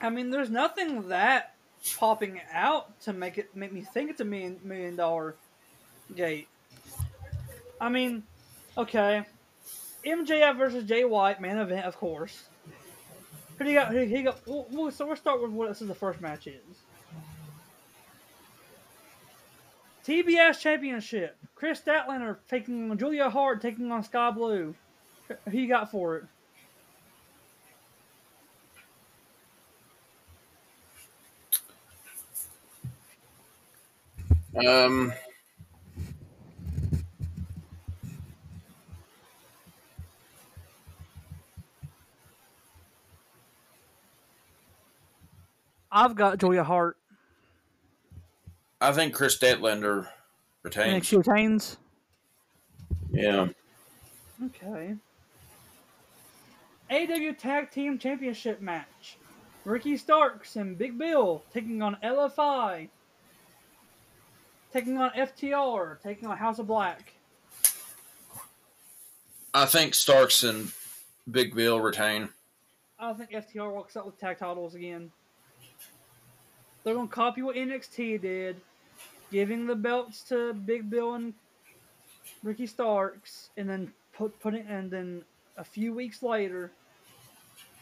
[0.00, 1.54] I mean, there's nothing that
[1.96, 5.36] popping out to make it make me think it's a million million dollar
[6.14, 6.48] gate.
[7.80, 8.22] I mean,
[8.76, 9.24] okay,
[10.04, 12.44] MJF versus Jay White main event, of course.
[13.58, 13.92] Who do you got?
[13.92, 14.44] Who, who you got?
[14.46, 16.54] So we'll start with what this is the first match is.
[20.06, 21.36] TBS Championship.
[21.54, 24.74] Kris Statlander taking on Julia Hart taking on Skye Blue.
[25.48, 26.24] Who you got for it?
[34.66, 35.12] Um,
[45.92, 46.96] I've got Julia Hart.
[48.80, 50.06] I think Chris And
[50.62, 51.06] retains.
[51.06, 51.76] she retains.
[53.10, 53.48] Yeah.
[54.46, 54.94] Okay.
[56.90, 59.16] AW Tag Team Championship match.
[59.64, 62.88] Ricky Starks and Big Bill taking on LFI.
[64.72, 66.00] Taking on FTR.
[66.02, 67.12] Taking on House of Black.
[69.52, 70.72] I think Starks and
[71.30, 72.28] Big Bill retain.
[72.98, 75.10] I think FTR walks out with tag titles again.
[76.84, 78.56] They're gonna copy what NXT did,
[79.30, 81.34] giving the belts to Big Bill and
[82.42, 85.24] Ricky Starks, and then put putting and then
[85.56, 86.72] a few weeks later,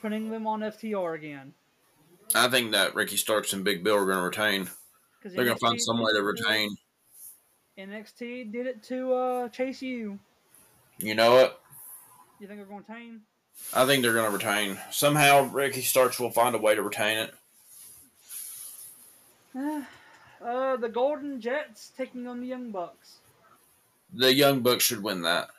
[0.02, 1.52] putting them on FTR again.
[2.34, 4.68] I think that Ricky Starks and Big Bill are going to retain.
[5.22, 6.76] They're going to find some way to to- retain.
[7.78, 10.18] NXT did it to uh, Chase U.
[10.98, 11.62] You know what?
[12.40, 13.20] You think they're going to retain?
[13.72, 14.78] I think they're going to retain.
[14.90, 17.34] Somehow, Ricky Starks will find a way to retain it.
[19.54, 23.18] Uh, the Golden Jets taking on the Young Bucks.
[24.14, 25.50] The Young Bucks should win that.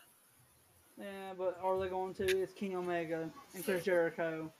[0.97, 2.41] Yeah, but are they going to?
[2.41, 4.51] It's Kenny Omega and Chris Jericho.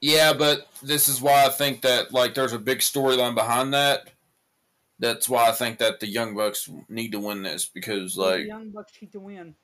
[0.00, 4.10] Yeah, but this is why I think that like there's a big storyline behind that.
[5.00, 8.46] That's why I think that the Young Bucks need to win this because like the
[8.46, 9.54] Young Bucks need to win.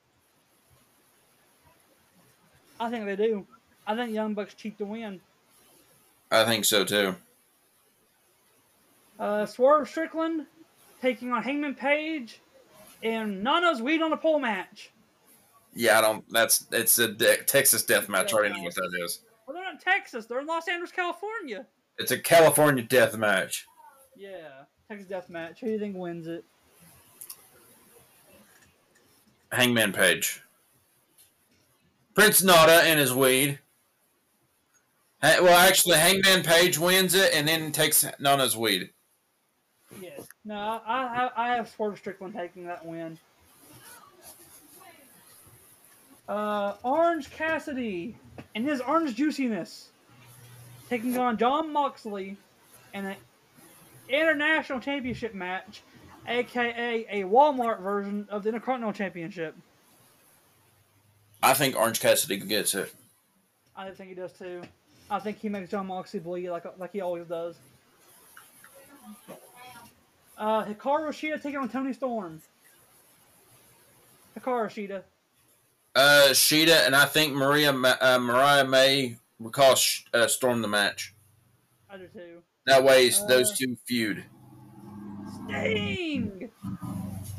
[2.78, 3.46] I think they do.
[3.86, 5.20] I think Young Bucks cheat to win.
[6.30, 7.16] I think so too.
[9.18, 10.46] Uh, Swerve Strickland
[11.00, 12.40] taking on Hangman Page
[13.02, 14.90] and Nana's Weed on a pole match.
[15.74, 16.24] Yeah, I don't.
[16.30, 18.32] That's it's a de- Texas death match.
[18.32, 19.20] I already know what that is.
[19.46, 20.26] Well, they're not in Texas.
[20.26, 21.66] They're in Los Angeles, California.
[21.98, 23.66] It's a California death match.
[24.16, 25.60] Yeah, Texas Death Match.
[25.60, 26.44] Who do you think wins it?
[29.52, 30.40] Hangman Page.
[32.14, 33.58] Prince Nada and his weed.
[35.22, 38.90] Well, actually, Hangman Page wins it and then takes Nana's weed.
[40.00, 40.26] Yes.
[40.44, 43.18] No, I, I, I have Swerve Strickland taking that win.
[46.28, 48.16] Uh, Orange Cassidy
[48.54, 49.88] and his orange juiciness
[50.88, 52.36] taking on Jon Moxley
[52.94, 53.16] in an
[54.08, 55.82] international championship match,
[56.26, 59.54] aka a Walmart version of the Intercontinental Championship.
[61.42, 62.92] I think Orange Cassidy gets it.
[63.76, 64.62] I think he does too.
[65.10, 67.56] I think he makes Jon Moxley bleed like like he always does.
[70.36, 72.40] Uh, Hikaru Shida taking on Toni Storm.
[74.38, 75.02] Hikaru Shida.
[75.94, 80.68] Uh, Shida and I think Maria Ma- uh, Mariah May will cost uh, Storm the
[80.68, 81.14] match.
[81.88, 82.42] I do too.
[82.66, 84.24] That way, Uh, those two feud.
[85.46, 86.50] Sting!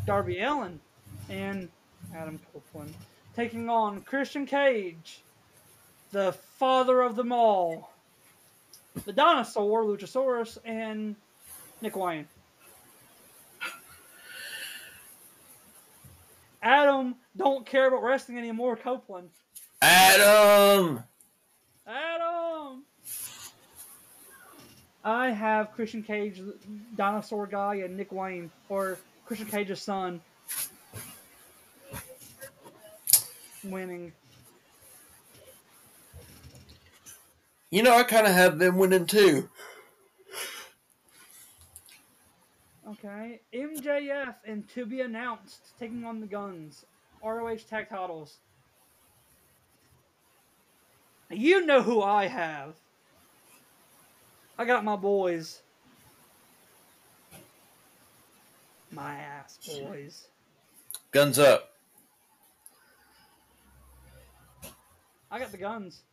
[0.05, 0.79] Darby Allin
[1.29, 1.67] and
[2.15, 2.93] Adam Copeland
[3.35, 5.21] taking on Christian Cage,
[6.11, 7.91] the father of them all,
[9.05, 11.15] the dinosaur, Luchasaurus, and
[11.81, 12.27] Nick Wayne.
[16.65, 19.29] Adam don't care about wrestling anymore, Copeland.
[19.83, 21.03] Adam.
[21.85, 22.83] Adam!
[25.03, 26.41] I have Christian Cage,
[26.95, 28.97] dinosaur guy, and Nick Wayne, or
[29.27, 30.19] Christian Cage's son,
[33.63, 34.11] winning.
[37.69, 39.47] You know, I kind of have them winning too.
[42.87, 46.85] Okay, MJF and to be announced taking on the Guns,
[47.23, 48.37] ROH tag titles.
[51.31, 52.75] You know who I have.
[54.57, 55.61] I got my boys.
[58.91, 60.27] My ass boys.
[61.11, 61.71] Guns up.
[65.31, 66.03] I got the guns.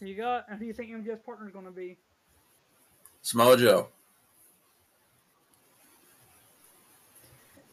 [0.00, 0.46] You got?
[0.48, 1.96] And who you think MJF's partner is going to be?
[3.22, 3.88] Samoa Joe.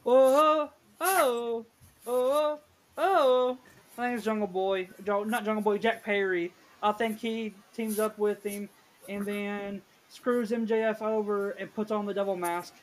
[0.05, 0.69] Oh,
[0.99, 1.65] oh, oh,
[2.07, 2.59] oh,
[2.97, 3.57] oh.
[3.97, 6.53] I think it's Jungle Boy, not Jungle Boy, Jack Perry.
[6.81, 8.69] I think he teams up with him
[9.07, 12.73] and then screws MJF over and puts on the devil mask.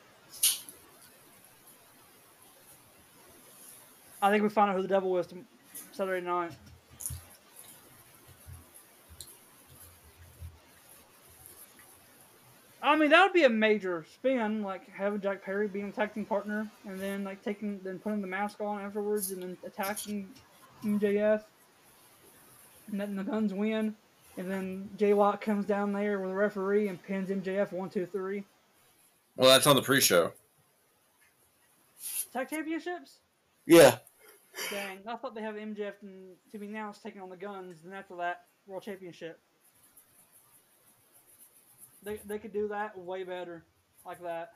[4.21, 5.27] I think we find out who the devil is
[5.91, 6.51] Saturday night.
[12.89, 16.25] I mean, that would be a major spin, like having Jack Perry being a attacking
[16.25, 20.27] partner, and then like taking, then putting the mask on afterwards, and then attacking
[20.83, 21.43] MJF,
[22.87, 23.95] and letting the guns win,
[24.37, 28.07] and then Jay Watt comes down there with a referee and pins MJF one, two,
[28.07, 28.43] three.
[29.35, 30.31] Well, that's on the pre-show.
[32.33, 33.19] Tag championships?
[33.67, 33.97] Yeah.
[34.71, 37.93] Dang, I thought they have MJF and to be announced taking on the guns, and
[37.93, 39.39] after that, World Championship.
[42.03, 43.63] They, they could do that way better,
[44.05, 44.53] like that.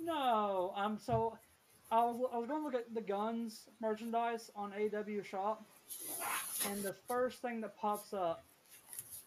[0.00, 1.38] No, I'm so.
[1.90, 5.64] I was, I was going to look at the guns merchandise on AW Shop,
[6.70, 8.44] and the first thing that pops up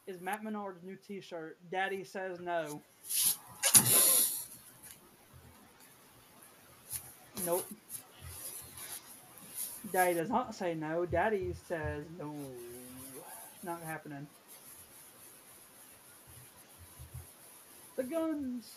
[0.07, 1.57] is Matt Menard's new T-shirt.
[1.71, 2.81] Daddy says no.
[7.45, 7.65] Nope.
[9.91, 11.05] Daddy does not say no.
[11.05, 12.33] Daddy says no.
[13.65, 14.27] Not happening.
[17.95, 18.75] The guns.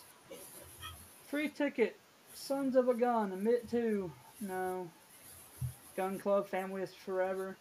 [1.27, 1.95] Free ticket.
[2.33, 3.31] Sons of a gun.
[3.31, 4.11] Admit to.
[4.41, 4.89] No.
[5.95, 6.49] Gun club.
[6.49, 7.55] Family is forever.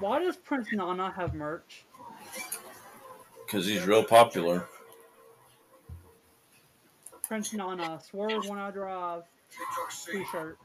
[0.00, 1.84] Why does Prince Nana have merch?
[3.44, 4.66] Because he's real popular.
[7.28, 8.00] Prince Nana.
[8.02, 9.22] Swerve when I drive.
[10.10, 10.58] T-shirt.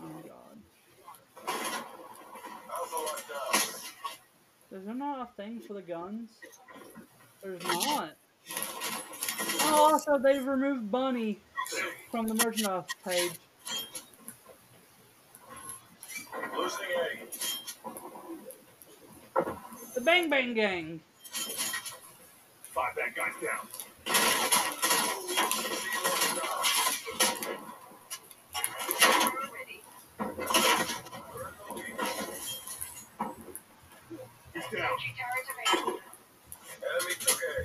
[0.00, 0.58] Oh my god.
[2.72, 3.82] Alpha lockdown.
[4.72, 6.30] Is there not a thing for the guns?
[7.42, 8.16] There's not.
[9.64, 11.38] Oh, also they've removed Bunny
[12.10, 13.32] from the merchandise page.
[16.56, 16.86] Losing
[19.91, 19.91] A.
[20.02, 21.00] The Bang Bang Gang.
[22.74, 23.68] Five bad guys down.
[34.52, 34.90] He's down.
[34.90, 36.00] Entry turret available.
[36.82, 37.62] Enemy took A.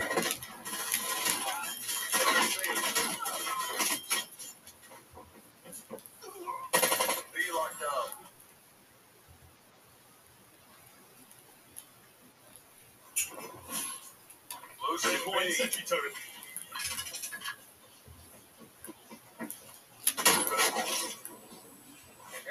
[7.33, 8.27] B locked down.
[14.89, 15.51] Losing B.
[15.51, 16.13] Sentry turret.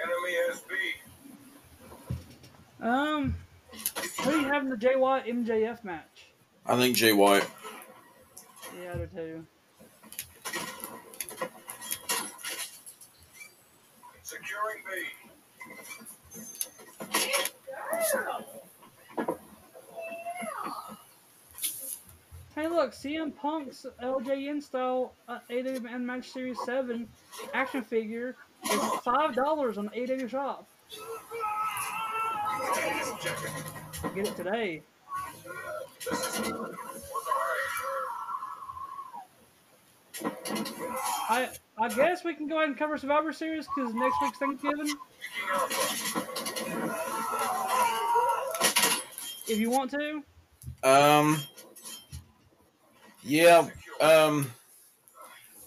[0.03, 0.70] Enemy has B.
[2.80, 3.34] Um,
[4.20, 6.29] who do you have in the Jay White MJF match?
[6.66, 7.47] I think Jay White.
[8.83, 9.47] Yeah, I do too.
[14.22, 15.07] Securing B.
[22.55, 27.07] Hey, look, CM Punk's LJN style uh, AW Match Series 7
[27.53, 30.66] action figure is $5 on the AW shop.
[34.15, 34.83] Get it today.
[41.29, 41.49] I
[41.79, 44.95] I guess we can go ahead and cover Survivor Series because next week's Thanksgiving.
[49.49, 50.23] If you want to.
[50.83, 51.39] Um.
[53.23, 53.69] Yeah.
[54.01, 54.51] Um.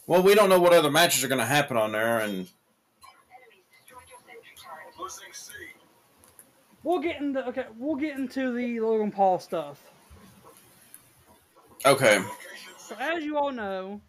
[0.07, 2.47] Well, we don't know what other matches are going to happen on there, and
[6.83, 7.65] We'll get into okay.
[7.77, 9.83] We'll get into the Logan Paul stuff.
[11.85, 12.21] okay.
[12.77, 14.01] So as you all know,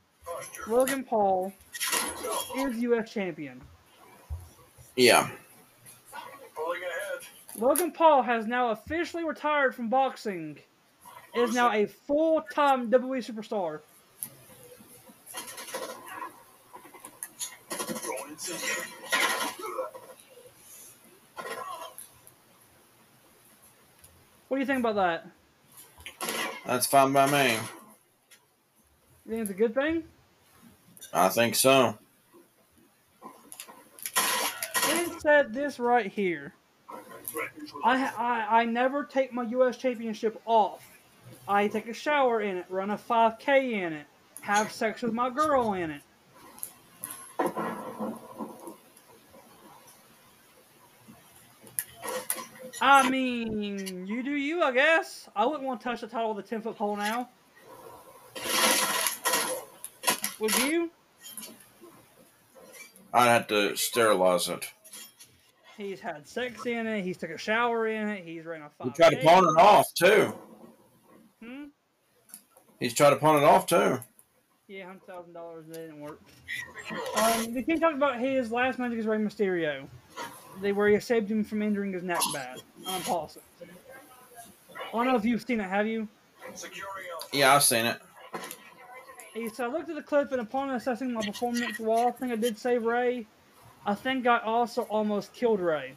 [0.67, 1.53] Logan Paul
[2.57, 3.13] is U.S.
[3.13, 3.61] champion.
[4.97, 5.29] Yeah.
[7.59, 10.59] Logan Paul has now officially retired from boxing.
[11.35, 13.81] Is now a full-time WWE superstar.
[18.05, 18.87] Going incendiary.
[24.51, 25.29] What do you think about that?
[26.67, 27.53] That's fine by me.
[29.25, 30.03] You think it's a good thing?
[31.13, 31.97] I think so.
[34.17, 36.53] It said this right here.
[37.85, 39.77] I, I I never take my U.S.
[39.77, 40.85] championship off.
[41.47, 44.07] I take a shower in it, run a 5K in it,
[44.41, 46.03] have sex with my girl in it.
[52.81, 55.29] I mean, you do you, I guess.
[55.37, 57.29] I wouldn't want to touch the title with a 10 foot pole now.
[60.39, 60.91] Would you?
[63.13, 64.71] I'd have to sterilize it.
[65.77, 67.03] He's had sex in it.
[67.03, 68.25] He's took a shower in it.
[68.25, 68.85] He's ran a 5K.
[68.85, 70.35] He tried to pawn it off too.
[71.43, 71.65] Hmm?
[72.79, 73.99] He's tried to pawn it off too.
[74.69, 75.67] Yeah, hundred thousand dollars.
[75.69, 76.21] That didn't work.
[77.17, 79.87] Um, the king talked about his last match against Rey Mysterio,
[80.61, 83.43] they where he saved him from injuring his neck bad on Paulson.
[84.73, 85.69] I don't know if you've seen it.
[85.69, 86.09] Have you?
[87.33, 87.99] Yeah, I've seen it.
[89.35, 92.33] He said, I looked at the clip and upon assessing my performance, while I think
[92.33, 93.27] I did save Rey,
[93.87, 95.95] I think I also almost killed Rey.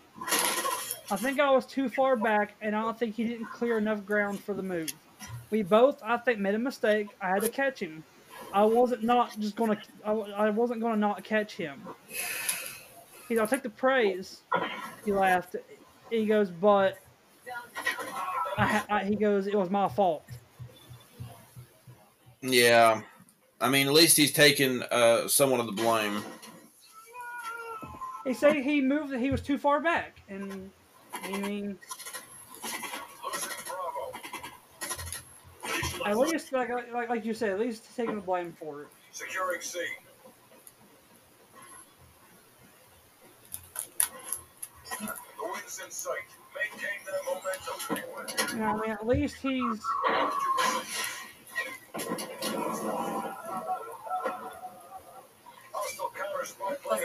[1.11, 4.05] I think I was too far back, and I don't think he didn't clear enough
[4.05, 4.93] ground for the move.
[5.49, 7.07] We both, I think, made a mistake.
[7.21, 8.03] I had to catch him.
[8.53, 9.77] I wasn't not just gonna.
[10.05, 11.81] I, I wasn't gonna not catch him.
[13.27, 14.41] He, I'll take the praise.
[15.05, 15.55] He laughed.
[16.09, 16.99] He goes, but
[18.57, 20.25] I, I, he goes, it was my fault.
[22.41, 23.01] Yeah,
[23.61, 26.21] I mean, at least he's taking uh, somewhat of the blame.
[28.25, 29.13] He said he moved.
[29.15, 30.69] He was too far back, and
[31.13, 31.77] I mean,
[32.63, 34.11] Losing Bravo.
[36.05, 38.87] at least like like like you said, at least taking the blame for it.
[39.11, 39.79] Securing C.
[44.99, 45.07] The
[45.41, 45.91] wind's in sight.
[45.91, 45.92] Maintain that momentum.
[46.03, 46.11] Know,
[48.65, 49.79] I mean, at least he's
[55.85, 57.01] Hostile spy plane.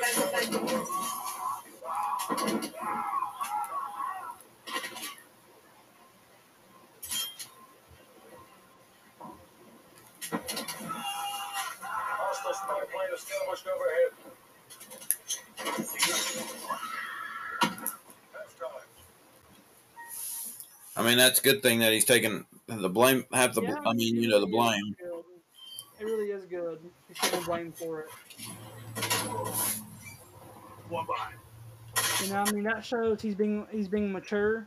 [12.90, 14.12] Plane established overhead.
[20.98, 23.24] I mean, that's a good thing that he's taking the blame.
[23.32, 24.96] Have the, Yeah, I mean, you know, the blame.
[26.00, 26.80] It really is good.
[27.06, 28.08] He's taking blame for it.
[30.88, 31.36] One behind.
[32.20, 34.66] You know, I mean, that shows he's being he's being mature.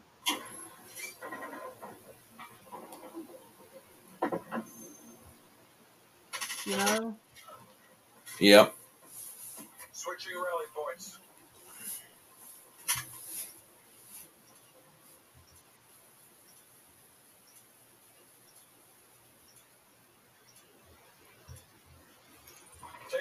[6.65, 7.17] You know,
[8.39, 8.75] Yep.
[9.91, 10.65] Switching rally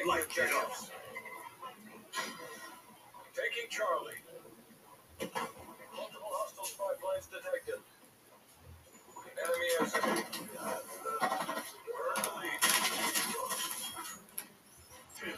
[0.05, 0.35] points.
[0.35, 0.91] Taking.
[3.35, 4.21] Taking Charlie.
[5.21, 7.81] Multiple hostile spy planes detected.
[9.41, 10.05] Enemy asset.
[10.05, 10.17] We're
[12.17, 12.61] in the lead.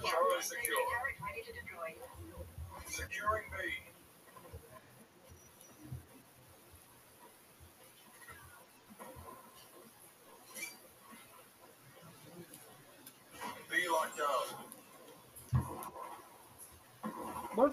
[0.05, 0.87] Charlie secure.
[2.89, 3.47] Securing.
[3.51, 3.82] B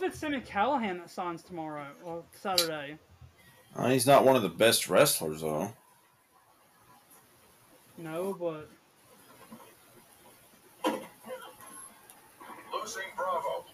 [0.01, 2.97] if it's Sami Callihan that signs tomorrow or Saturday?
[3.75, 5.73] Uh, he's not one of the best wrestlers, though.
[7.97, 8.69] No, but
[12.73, 13.65] Losing Bravo.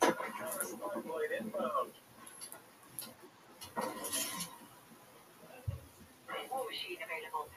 [0.00, 1.90] Counter spy plane inbound.
[6.50, 7.48] War machine available.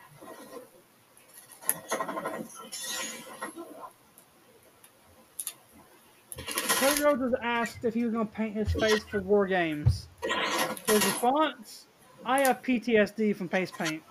[6.79, 10.07] Cody Rhodes was asked if he was going to paint his face for War Games.
[10.88, 11.88] His response:
[12.25, 14.01] "I have PTSD from face paint."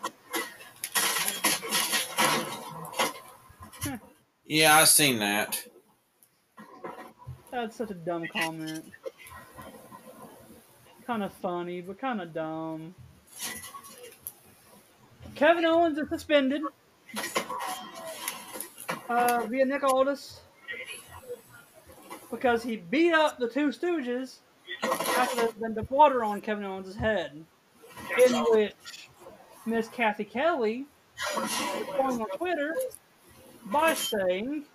[4.49, 5.61] Yeah, I've seen that.
[7.51, 8.93] That's such a dumb comment.
[11.05, 12.95] Kind of funny, but kind of dumb.
[15.35, 16.63] Kevin Owens is suspended
[19.09, 20.43] uh, via Nick Aldis
[22.37, 24.39] because he beat up the two Stooges
[24.83, 27.45] after they dumped water on Kevin Owens' head.
[28.27, 29.09] In which
[29.65, 30.87] Miss Cathy Kelley
[31.37, 32.77] responded on Twitter
[33.67, 34.67] by saying,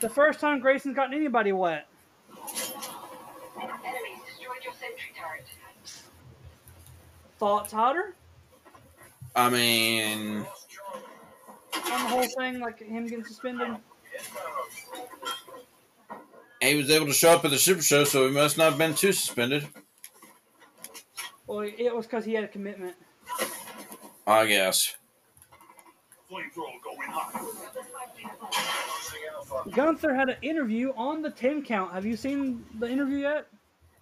[0.00, 1.88] "The first time Grayson's gotten anybody wet."
[2.36, 4.74] Enemies destroyed your.
[7.38, 8.14] Thoughts, Hodder,
[9.34, 10.44] I mean, on
[11.72, 13.76] the whole thing, like him getting suspended?
[16.60, 18.78] He was able to show up at the Super Show, so he must not have
[18.78, 19.66] been too suspended.
[21.46, 22.94] Well, it was because he had a commitment.
[24.26, 24.94] I guess.
[26.30, 27.42] Flamethrower going hot.
[27.42, 29.70] Losing Alpha.
[29.70, 31.92] Gunther had an interview on the 10 count.
[31.92, 33.48] Have you seen the interview yet?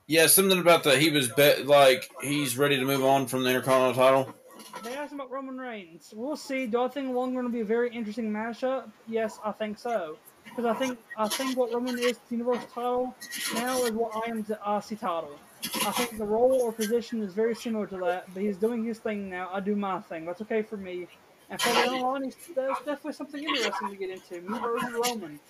[0.09, 0.99] Yeah, something about that.
[0.99, 4.35] He was bet like he's ready to move on from the Intercontinental title.
[4.83, 6.13] They asked him about Roman Reigns.
[6.15, 6.67] We'll see.
[6.67, 8.91] Do I think long run will be a very interesting matchup?
[9.07, 10.17] Yes, I think so.
[10.51, 13.15] Because I think I think what Roman is to Universal title
[13.55, 15.39] now is what I am to IC title.
[15.65, 18.99] I think the role or position is very similar to that, but he's doing his
[18.99, 19.51] thing now.
[19.53, 20.25] I do my thing.
[20.25, 21.09] That's okay for me.
[21.51, 24.49] And for the line, he's, that's definitely something interesting to get into.
[24.49, 25.41] Me versus Roman.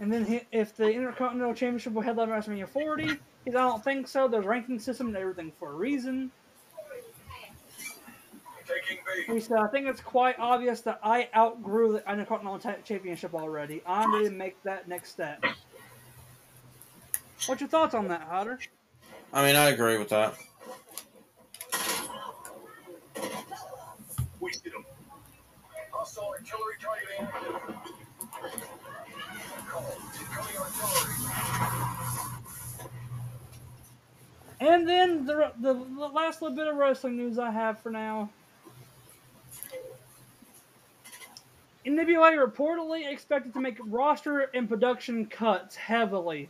[0.00, 3.06] And then he, if the Intercontinental Championship will headline WrestleMania 40,
[3.44, 4.28] because I don't think so.
[4.28, 6.30] There's ranking system and everything for a reason.
[8.66, 9.03] Taking.
[9.26, 13.82] He said, I think it's quite obvious that I outgrew the Intercontinental Ta- Championship already.
[13.86, 15.42] I'm ready to make that next step.
[17.46, 18.58] What's your thoughts on that, Hodder?
[19.32, 20.34] I mean, I agree with that.
[24.40, 24.84] Wasted him.
[25.90, 27.76] Hostile artillery targeting active.
[29.68, 29.96] Call.
[30.20, 31.14] Incoming artillery.
[34.60, 38.30] And then the, the the last little bit of wrestling news I have for now.
[41.86, 46.48] NWA reportedly expected to make roster and production cuts heavily.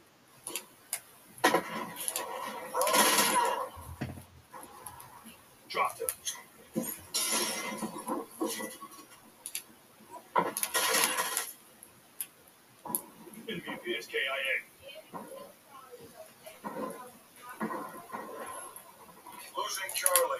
[5.68, 6.08] Dropped him.
[13.48, 14.56] MVP is KIA.
[19.56, 20.38] Losing Charlie.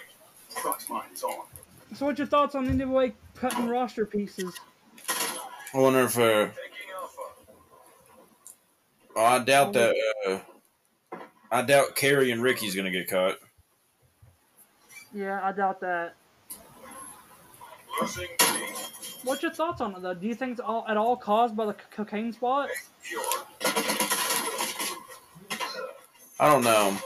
[0.55, 1.03] Truck's mine.
[1.11, 1.45] It's on.
[1.95, 4.57] So, what's your thoughts on NWA cutting roster pieces?
[5.75, 6.47] I wonder if uh,
[9.13, 9.93] well, I doubt that.
[10.25, 10.39] Uh,
[11.51, 13.35] I doubt Kerry and Ricky's gonna get caught.
[15.13, 16.15] Yeah, I doubt that.
[19.25, 20.13] What's your thoughts on it though?
[20.13, 22.69] Do you think it's all at all caused by the cocaine spot?
[26.39, 26.97] I don't know.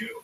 [0.00, 0.22] Available.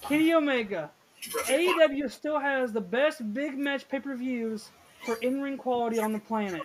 [0.00, 0.90] Kenny Omega.
[1.48, 4.70] AEW still has the best big match pay per views
[5.04, 6.62] for in ring quality on the planet.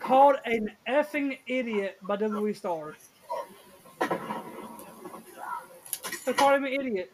[0.00, 2.94] Called an effing idiot by WWE Star.
[6.24, 7.12] They called him an idiot.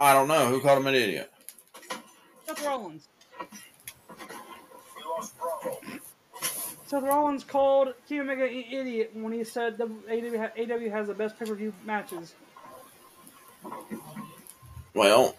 [0.00, 1.32] I don't know who called him an idiot.
[2.46, 3.08] Seth Rollins.
[4.96, 5.80] We lost Bravo.
[6.86, 11.06] Seth Rollins called Kenny Omega an idiot when he said that AEW, ha- AEW has
[11.08, 12.34] the best pay per view matches.
[14.94, 15.34] Well,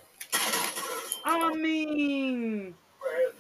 [1.26, 3.34] I mean, Go ahead.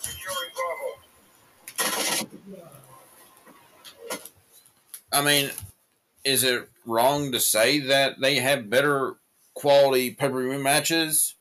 [0.00, 0.86] Securing Bravo.
[5.16, 5.50] I mean,
[6.24, 9.16] is it wrong to say that they have better
[9.54, 11.36] quality pay per view matches?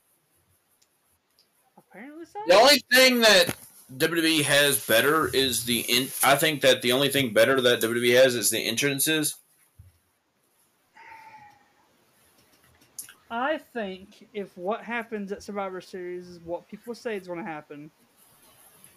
[1.77, 2.39] apparently so.
[2.47, 3.53] The only thing that
[3.97, 6.07] WWE has better is the in.
[6.23, 9.35] I think that the only thing better that WWE has is the entrances.
[13.29, 17.45] I think if what happens at Survivor Series is what people say is going to
[17.45, 17.91] happen,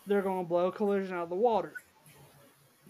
[0.07, 1.73] they're going to blow Collision out of the water.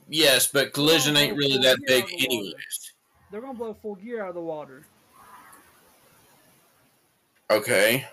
[0.08, 2.92] Yes, but Collision ain't really that big, Yeah, the anyways.
[3.30, 4.86] They're going to blow Full Gear out of the water.
[7.50, 8.06] Okay.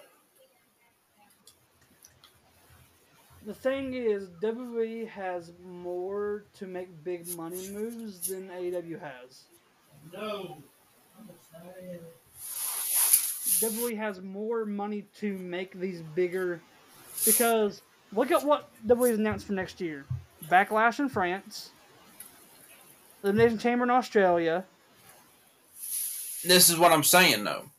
[3.45, 9.43] The thing is, WWE has more to make big money moves than AEW has.
[10.11, 10.57] No.
[13.59, 16.59] WWE has more money to make these bigger
[17.23, 17.81] because
[18.11, 20.05] look at what WWE's announced for next year:
[20.49, 21.69] Backlash in France,
[23.25, 24.65] Elimination Chamber in Australia.
[26.43, 27.71] This is what I'm saying, though.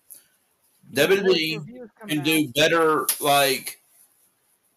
[0.93, 2.25] WWE can out.
[2.25, 3.81] do better, like,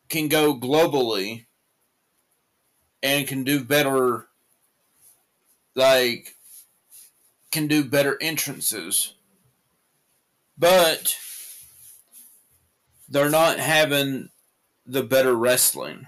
[0.10, 1.46] can go globally
[3.02, 4.28] and can do better,
[5.74, 6.36] like,
[7.52, 9.14] can do better entrances.
[10.56, 11.18] But
[13.08, 14.30] they're not having
[14.86, 16.06] the better wrestling.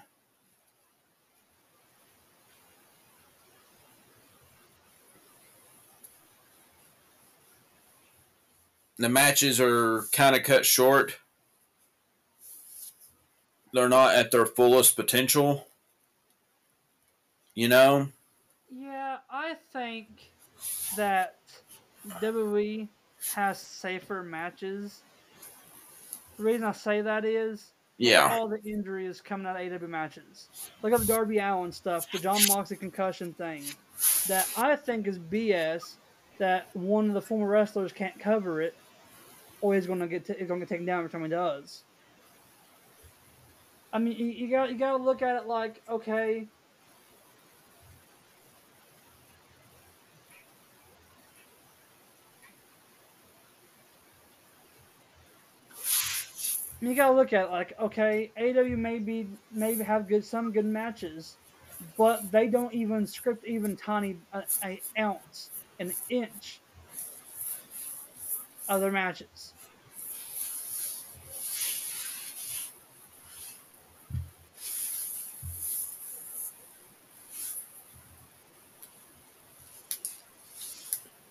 [9.01, 11.17] The matches are kind of cut short.
[13.73, 15.65] They're not at their fullest potential.
[17.55, 18.09] You know?
[18.71, 20.31] Yeah, I think
[20.95, 21.39] that
[22.19, 22.87] WWE
[23.33, 25.01] has safer matches.
[26.37, 28.27] The reason I say that is Yeah.
[28.31, 30.47] all the injuries coming out of AW matches.
[30.83, 33.65] Look at the Darby Allin stuff, the Jon Moxley concussion thing.
[34.27, 35.95] That I think is BS.
[36.37, 38.75] That one of the former wrestlers can't cover it,
[39.61, 41.83] or he's gonna get t- he's gonna get taken down every time he does.
[43.93, 46.47] I mean, you, you got you got to look at it like okay.
[56.79, 61.35] You gotta look at it like okay, AW maybe maybe have good some good matches,
[61.95, 66.59] but they don't even script even tiny a ounce, an inch
[68.69, 69.53] of their matches.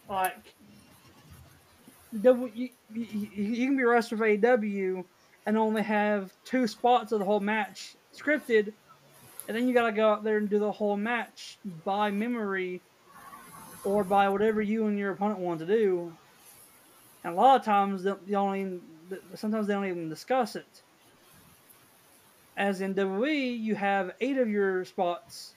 [0.09, 0.35] Like,
[2.13, 5.05] you, you, can be a wrestler for AW
[5.47, 8.73] and only have two spots of the whole match scripted,
[9.47, 12.81] and then you gotta go out there and do the whole match by memory
[13.85, 16.13] or by whatever you and your opponent want to do.
[17.25, 18.81] And a lot of times they don't even,
[19.35, 20.83] sometimes they don't even discuss it.
[22.57, 25.55] As in WWE, you have eight of your spots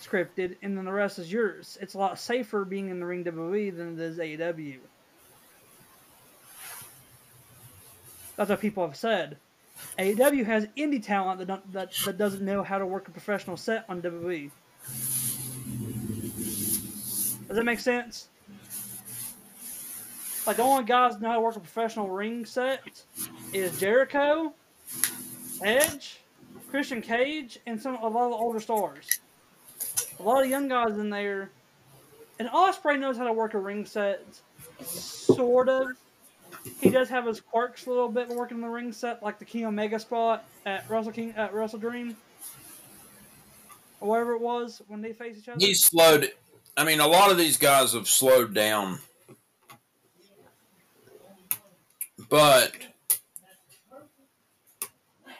[0.00, 1.78] scripted, and then the rest is yours.
[1.80, 4.78] It's a lot safer being in the ring WWE than it is AEW.
[8.36, 9.36] That's what people have said.
[9.98, 13.84] AEW has indie talent that, that that doesn't know how to work a professional set
[13.88, 14.50] on WWE.
[17.48, 18.28] Does that make sense?
[20.46, 23.04] Like the only guys know how to work a professional ring set
[23.52, 24.54] is Jericho,
[25.62, 26.20] Edge,
[26.70, 29.06] Christian Cage, and some a lot of the older stars.
[30.18, 31.50] A lot of young guys in there,
[32.38, 34.24] and Ospreay knows how to work a ring set,
[34.82, 35.88] sort of.
[36.80, 39.64] He does have his quirks a little bit working the ring set, like the Kenny
[39.64, 42.16] Omega spot at Wrestle King at Wrestle Dream,
[44.00, 45.58] or whatever it was when they face each other.
[45.58, 46.32] He slowed.
[46.76, 49.00] I mean, a lot of these guys have slowed down.
[52.30, 52.72] But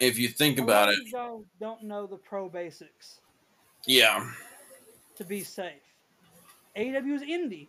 [0.01, 3.21] if you think A about it, guys don't know the pro basics
[3.87, 4.29] yeah.
[5.17, 5.73] to be safe.
[6.77, 7.69] AEW is indie.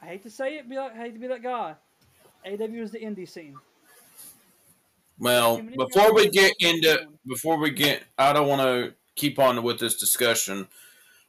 [0.00, 1.74] I hate to say it, be like, I hate to be that guy.
[2.46, 3.56] AEW is the indie scene.
[5.18, 9.78] Well, before we get into before we get, I don't want to keep on with
[9.78, 10.66] this discussion.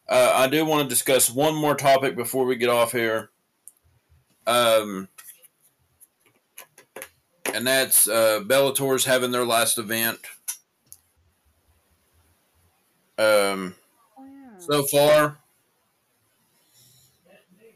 [0.09, 3.29] Uh, I do want to discuss one more topic before we get off here.
[4.47, 5.09] Um,
[7.53, 10.19] and that's uh, Bellator's having their last event.
[13.17, 13.75] Um,
[14.57, 15.37] so far,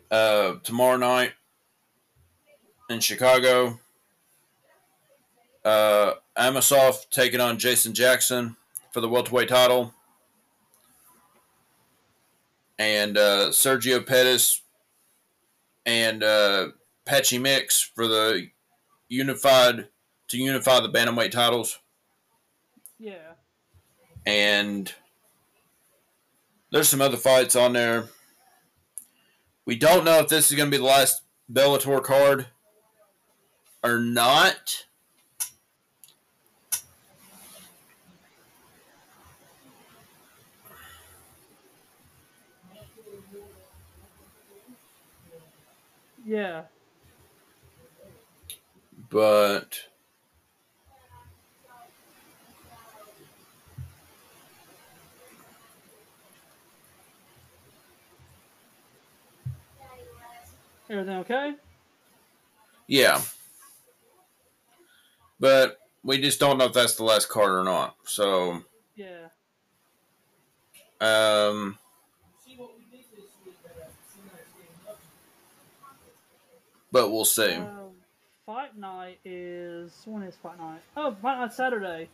[0.09, 1.33] uh, tomorrow night
[2.89, 3.79] in Chicago,
[5.63, 8.55] uh, Amosov taking on Jason Jackson
[8.91, 9.93] for the welterweight title,
[12.79, 14.61] and uh, Sergio Pettis
[15.85, 16.69] and uh,
[17.05, 18.49] Patchy Mix for the
[19.09, 19.87] unified
[20.29, 21.79] to unify the bantamweight titles,
[22.99, 23.33] yeah.
[24.25, 24.93] and
[26.71, 28.09] there's some other fights on there.
[29.65, 32.47] We don't know if this is going to be the last Bellator card
[33.83, 34.85] or not.
[46.25, 46.63] Yeah.
[49.09, 49.79] But
[60.89, 61.53] Everything okay?
[62.87, 63.21] yeah.
[65.39, 67.95] But we just don't know if that's the last card or not.
[68.05, 68.63] So,
[68.95, 69.27] Yeah.
[71.01, 71.77] um,
[76.91, 77.53] but we'll see.
[77.53, 77.86] Um,
[78.47, 80.79] fight night is when is fight night?
[80.95, 82.07] Oh, fight night Saturday.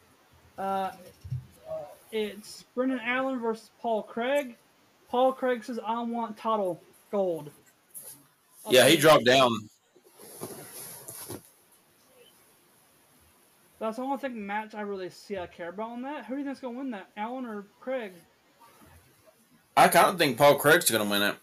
[0.58, 0.90] Uh,
[2.12, 4.58] it's Brendan Allen versus Paul Craig.
[5.10, 6.82] Paul Craig says, "I want title
[7.12, 7.52] gold."
[8.70, 9.52] Yeah, he dropped down.
[13.80, 16.26] That's the only thing match I really see I care about on that.
[16.26, 18.14] Who do you think's gonna win that, Allen or Craig?
[19.78, 21.36] I kind of think Paul Craig's going to win it.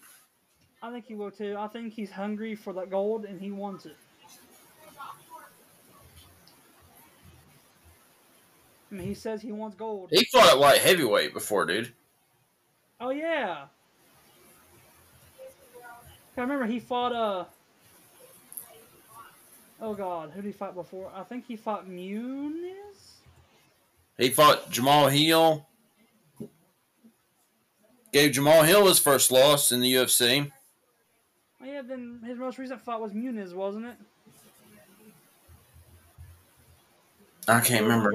[0.81, 1.57] I think he will too.
[1.59, 3.97] I think he's hungry for that gold and he wants it.
[8.91, 10.09] I mean, he says he wants gold.
[10.11, 11.93] He fought at light heavyweight before, dude.
[12.99, 13.65] Oh yeah.
[16.37, 17.45] I remember he fought uh
[19.81, 21.11] Oh god, who did he fight before?
[21.15, 23.15] I think he fought Muniz?
[24.17, 25.65] He fought Jamahal Hill.
[28.13, 30.51] Gave Jamahal Hill his first loss in the UFC.
[31.61, 33.95] Oh yeah, then his most recent fight was Muniz, wasn't it?
[37.47, 38.11] I can't remember.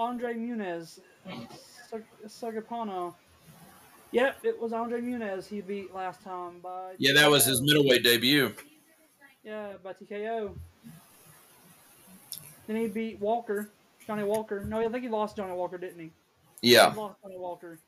[0.00, 0.98] Andre Muniz.
[2.26, 3.14] Sagapano.
[4.12, 8.02] Yep, it was Andre Muniz he beat last time by Yeah, that was his middleweight
[8.02, 8.54] debut.
[9.44, 10.56] Yeah, by TKO.
[12.66, 13.68] Then he beat Walker,
[14.06, 14.64] Johnny Walker.
[14.64, 16.10] No, I think he lost Johnny Walker, didn't he?
[16.62, 16.92] Yeah.
[16.92, 17.78] He lost Johnny Walker.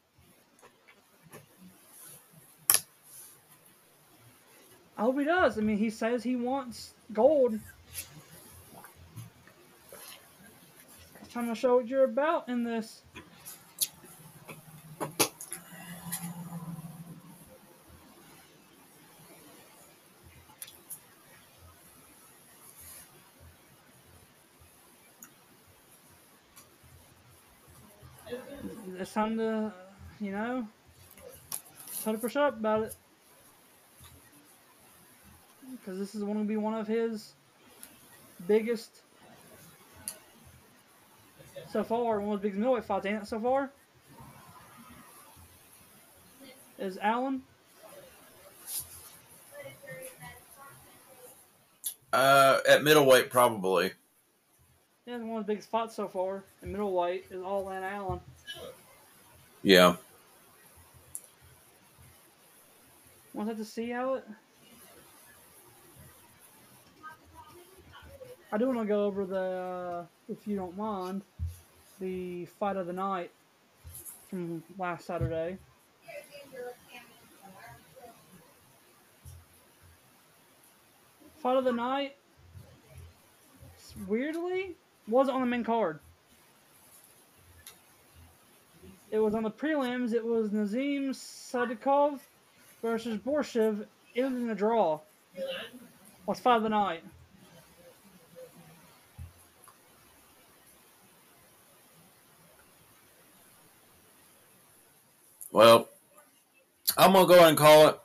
[4.99, 5.59] I hope he does.
[5.59, 7.59] I mean, he says he wants gold.
[11.33, 13.01] Time to show what you're about in this.
[28.99, 29.73] It's time to,
[30.21, 30.69] you know,
[32.05, 32.95] time to push up about it.
[35.71, 37.33] Because this is going to be one of his
[38.47, 39.01] biggest
[41.73, 43.71] so far, one of the biggest middleweight fights, ain't it, so far?
[46.79, 47.43] Is Allen?
[52.13, 53.93] Uh, at middleweight, probably.
[55.07, 58.21] Yeah, one of the biggest fights so far in middleweight is all Lan Allen.
[59.63, 59.97] Yeah.
[63.33, 64.29] Want to have to see how it.
[68.53, 71.23] I do want to go over the, uh, if you don't mind,
[72.03, 73.31] the fight of the night
[74.29, 75.57] from last Saturday.
[81.39, 82.17] Fight of the night,
[84.09, 84.75] weirdly,
[85.07, 86.01] wasn't on the main card.
[89.13, 90.13] It was on the prelims.
[90.13, 92.19] It was Nazim Sadykhov
[92.81, 93.87] versus Borshchev.
[94.15, 94.99] It was in a draw.
[96.27, 97.05] Was fight of the night.
[105.53, 105.91] Well,
[106.97, 108.01] I'm gonna go ahead and call it.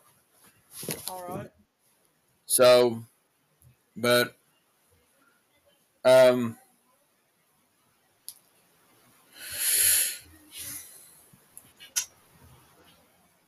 [1.09, 1.49] All right.
[2.45, 3.03] So,
[3.95, 4.35] but
[6.03, 6.57] um,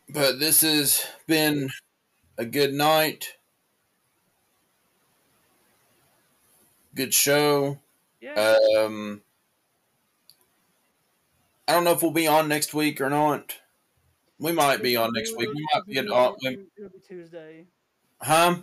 [0.10, 1.70] but this has been
[2.38, 3.34] a good night,
[6.95, 7.80] good show.
[8.22, 8.58] Yeah.
[8.78, 9.24] Um,
[11.68, 13.58] I don't know if we'll be on next week or not.
[14.40, 15.50] We might be on next week.
[15.54, 16.06] We might be on.
[16.06, 17.66] It'll it'll be Tuesday.
[18.22, 18.58] Huh?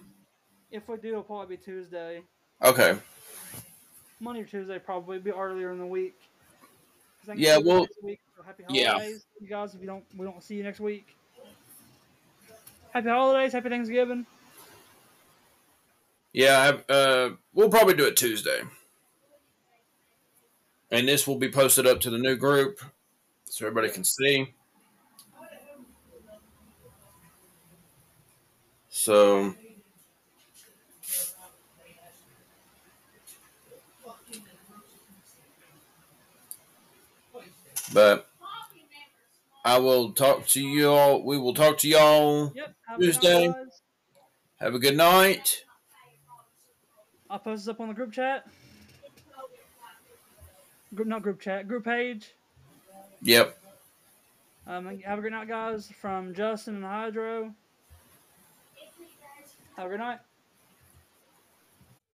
[0.70, 2.22] If we do, it'll probably be Tuesday.
[2.62, 2.96] Okay.
[4.20, 6.18] Monday or Tuesday, probably be earlier in the week.
[7.34, 8.98] Yeah, well- week, so happy yeah.
[9.40, 9.74] you guys.
[9.74, 11.16] If you don't, we don't see you next week.
[12.92, 14.24] Happy holidays, happy Thanksgiving.
[16.32, 18.60] Yeah, uh, we'll probably do it Tuesday.
[20.90, 22.80] And this will be posted up to the new group
[23.44, 24.54] so everybody can see.
[29.06, 29.54] So,
[37.94, 38.28] but
[39.64, 41.22] I will talk to you all.
[41.22, 42.52] We will talk to y'all.
[42.52, 42.74] Yep.
[42.88, 43.54] Have a good night, Tuesday.
[44.56, 45.64] Have a good night.
[47.30, 48.48] I'll post this up on the group chat.
[50.92, 52.32] Group, not group chat, group page.
[53.22, 53.56] Yep.
[54.66, 55.92] Um, have a great night, guys.
[56.00, 57.54] From Justin and Hydro.
[59.76, 60.25] Have a good night.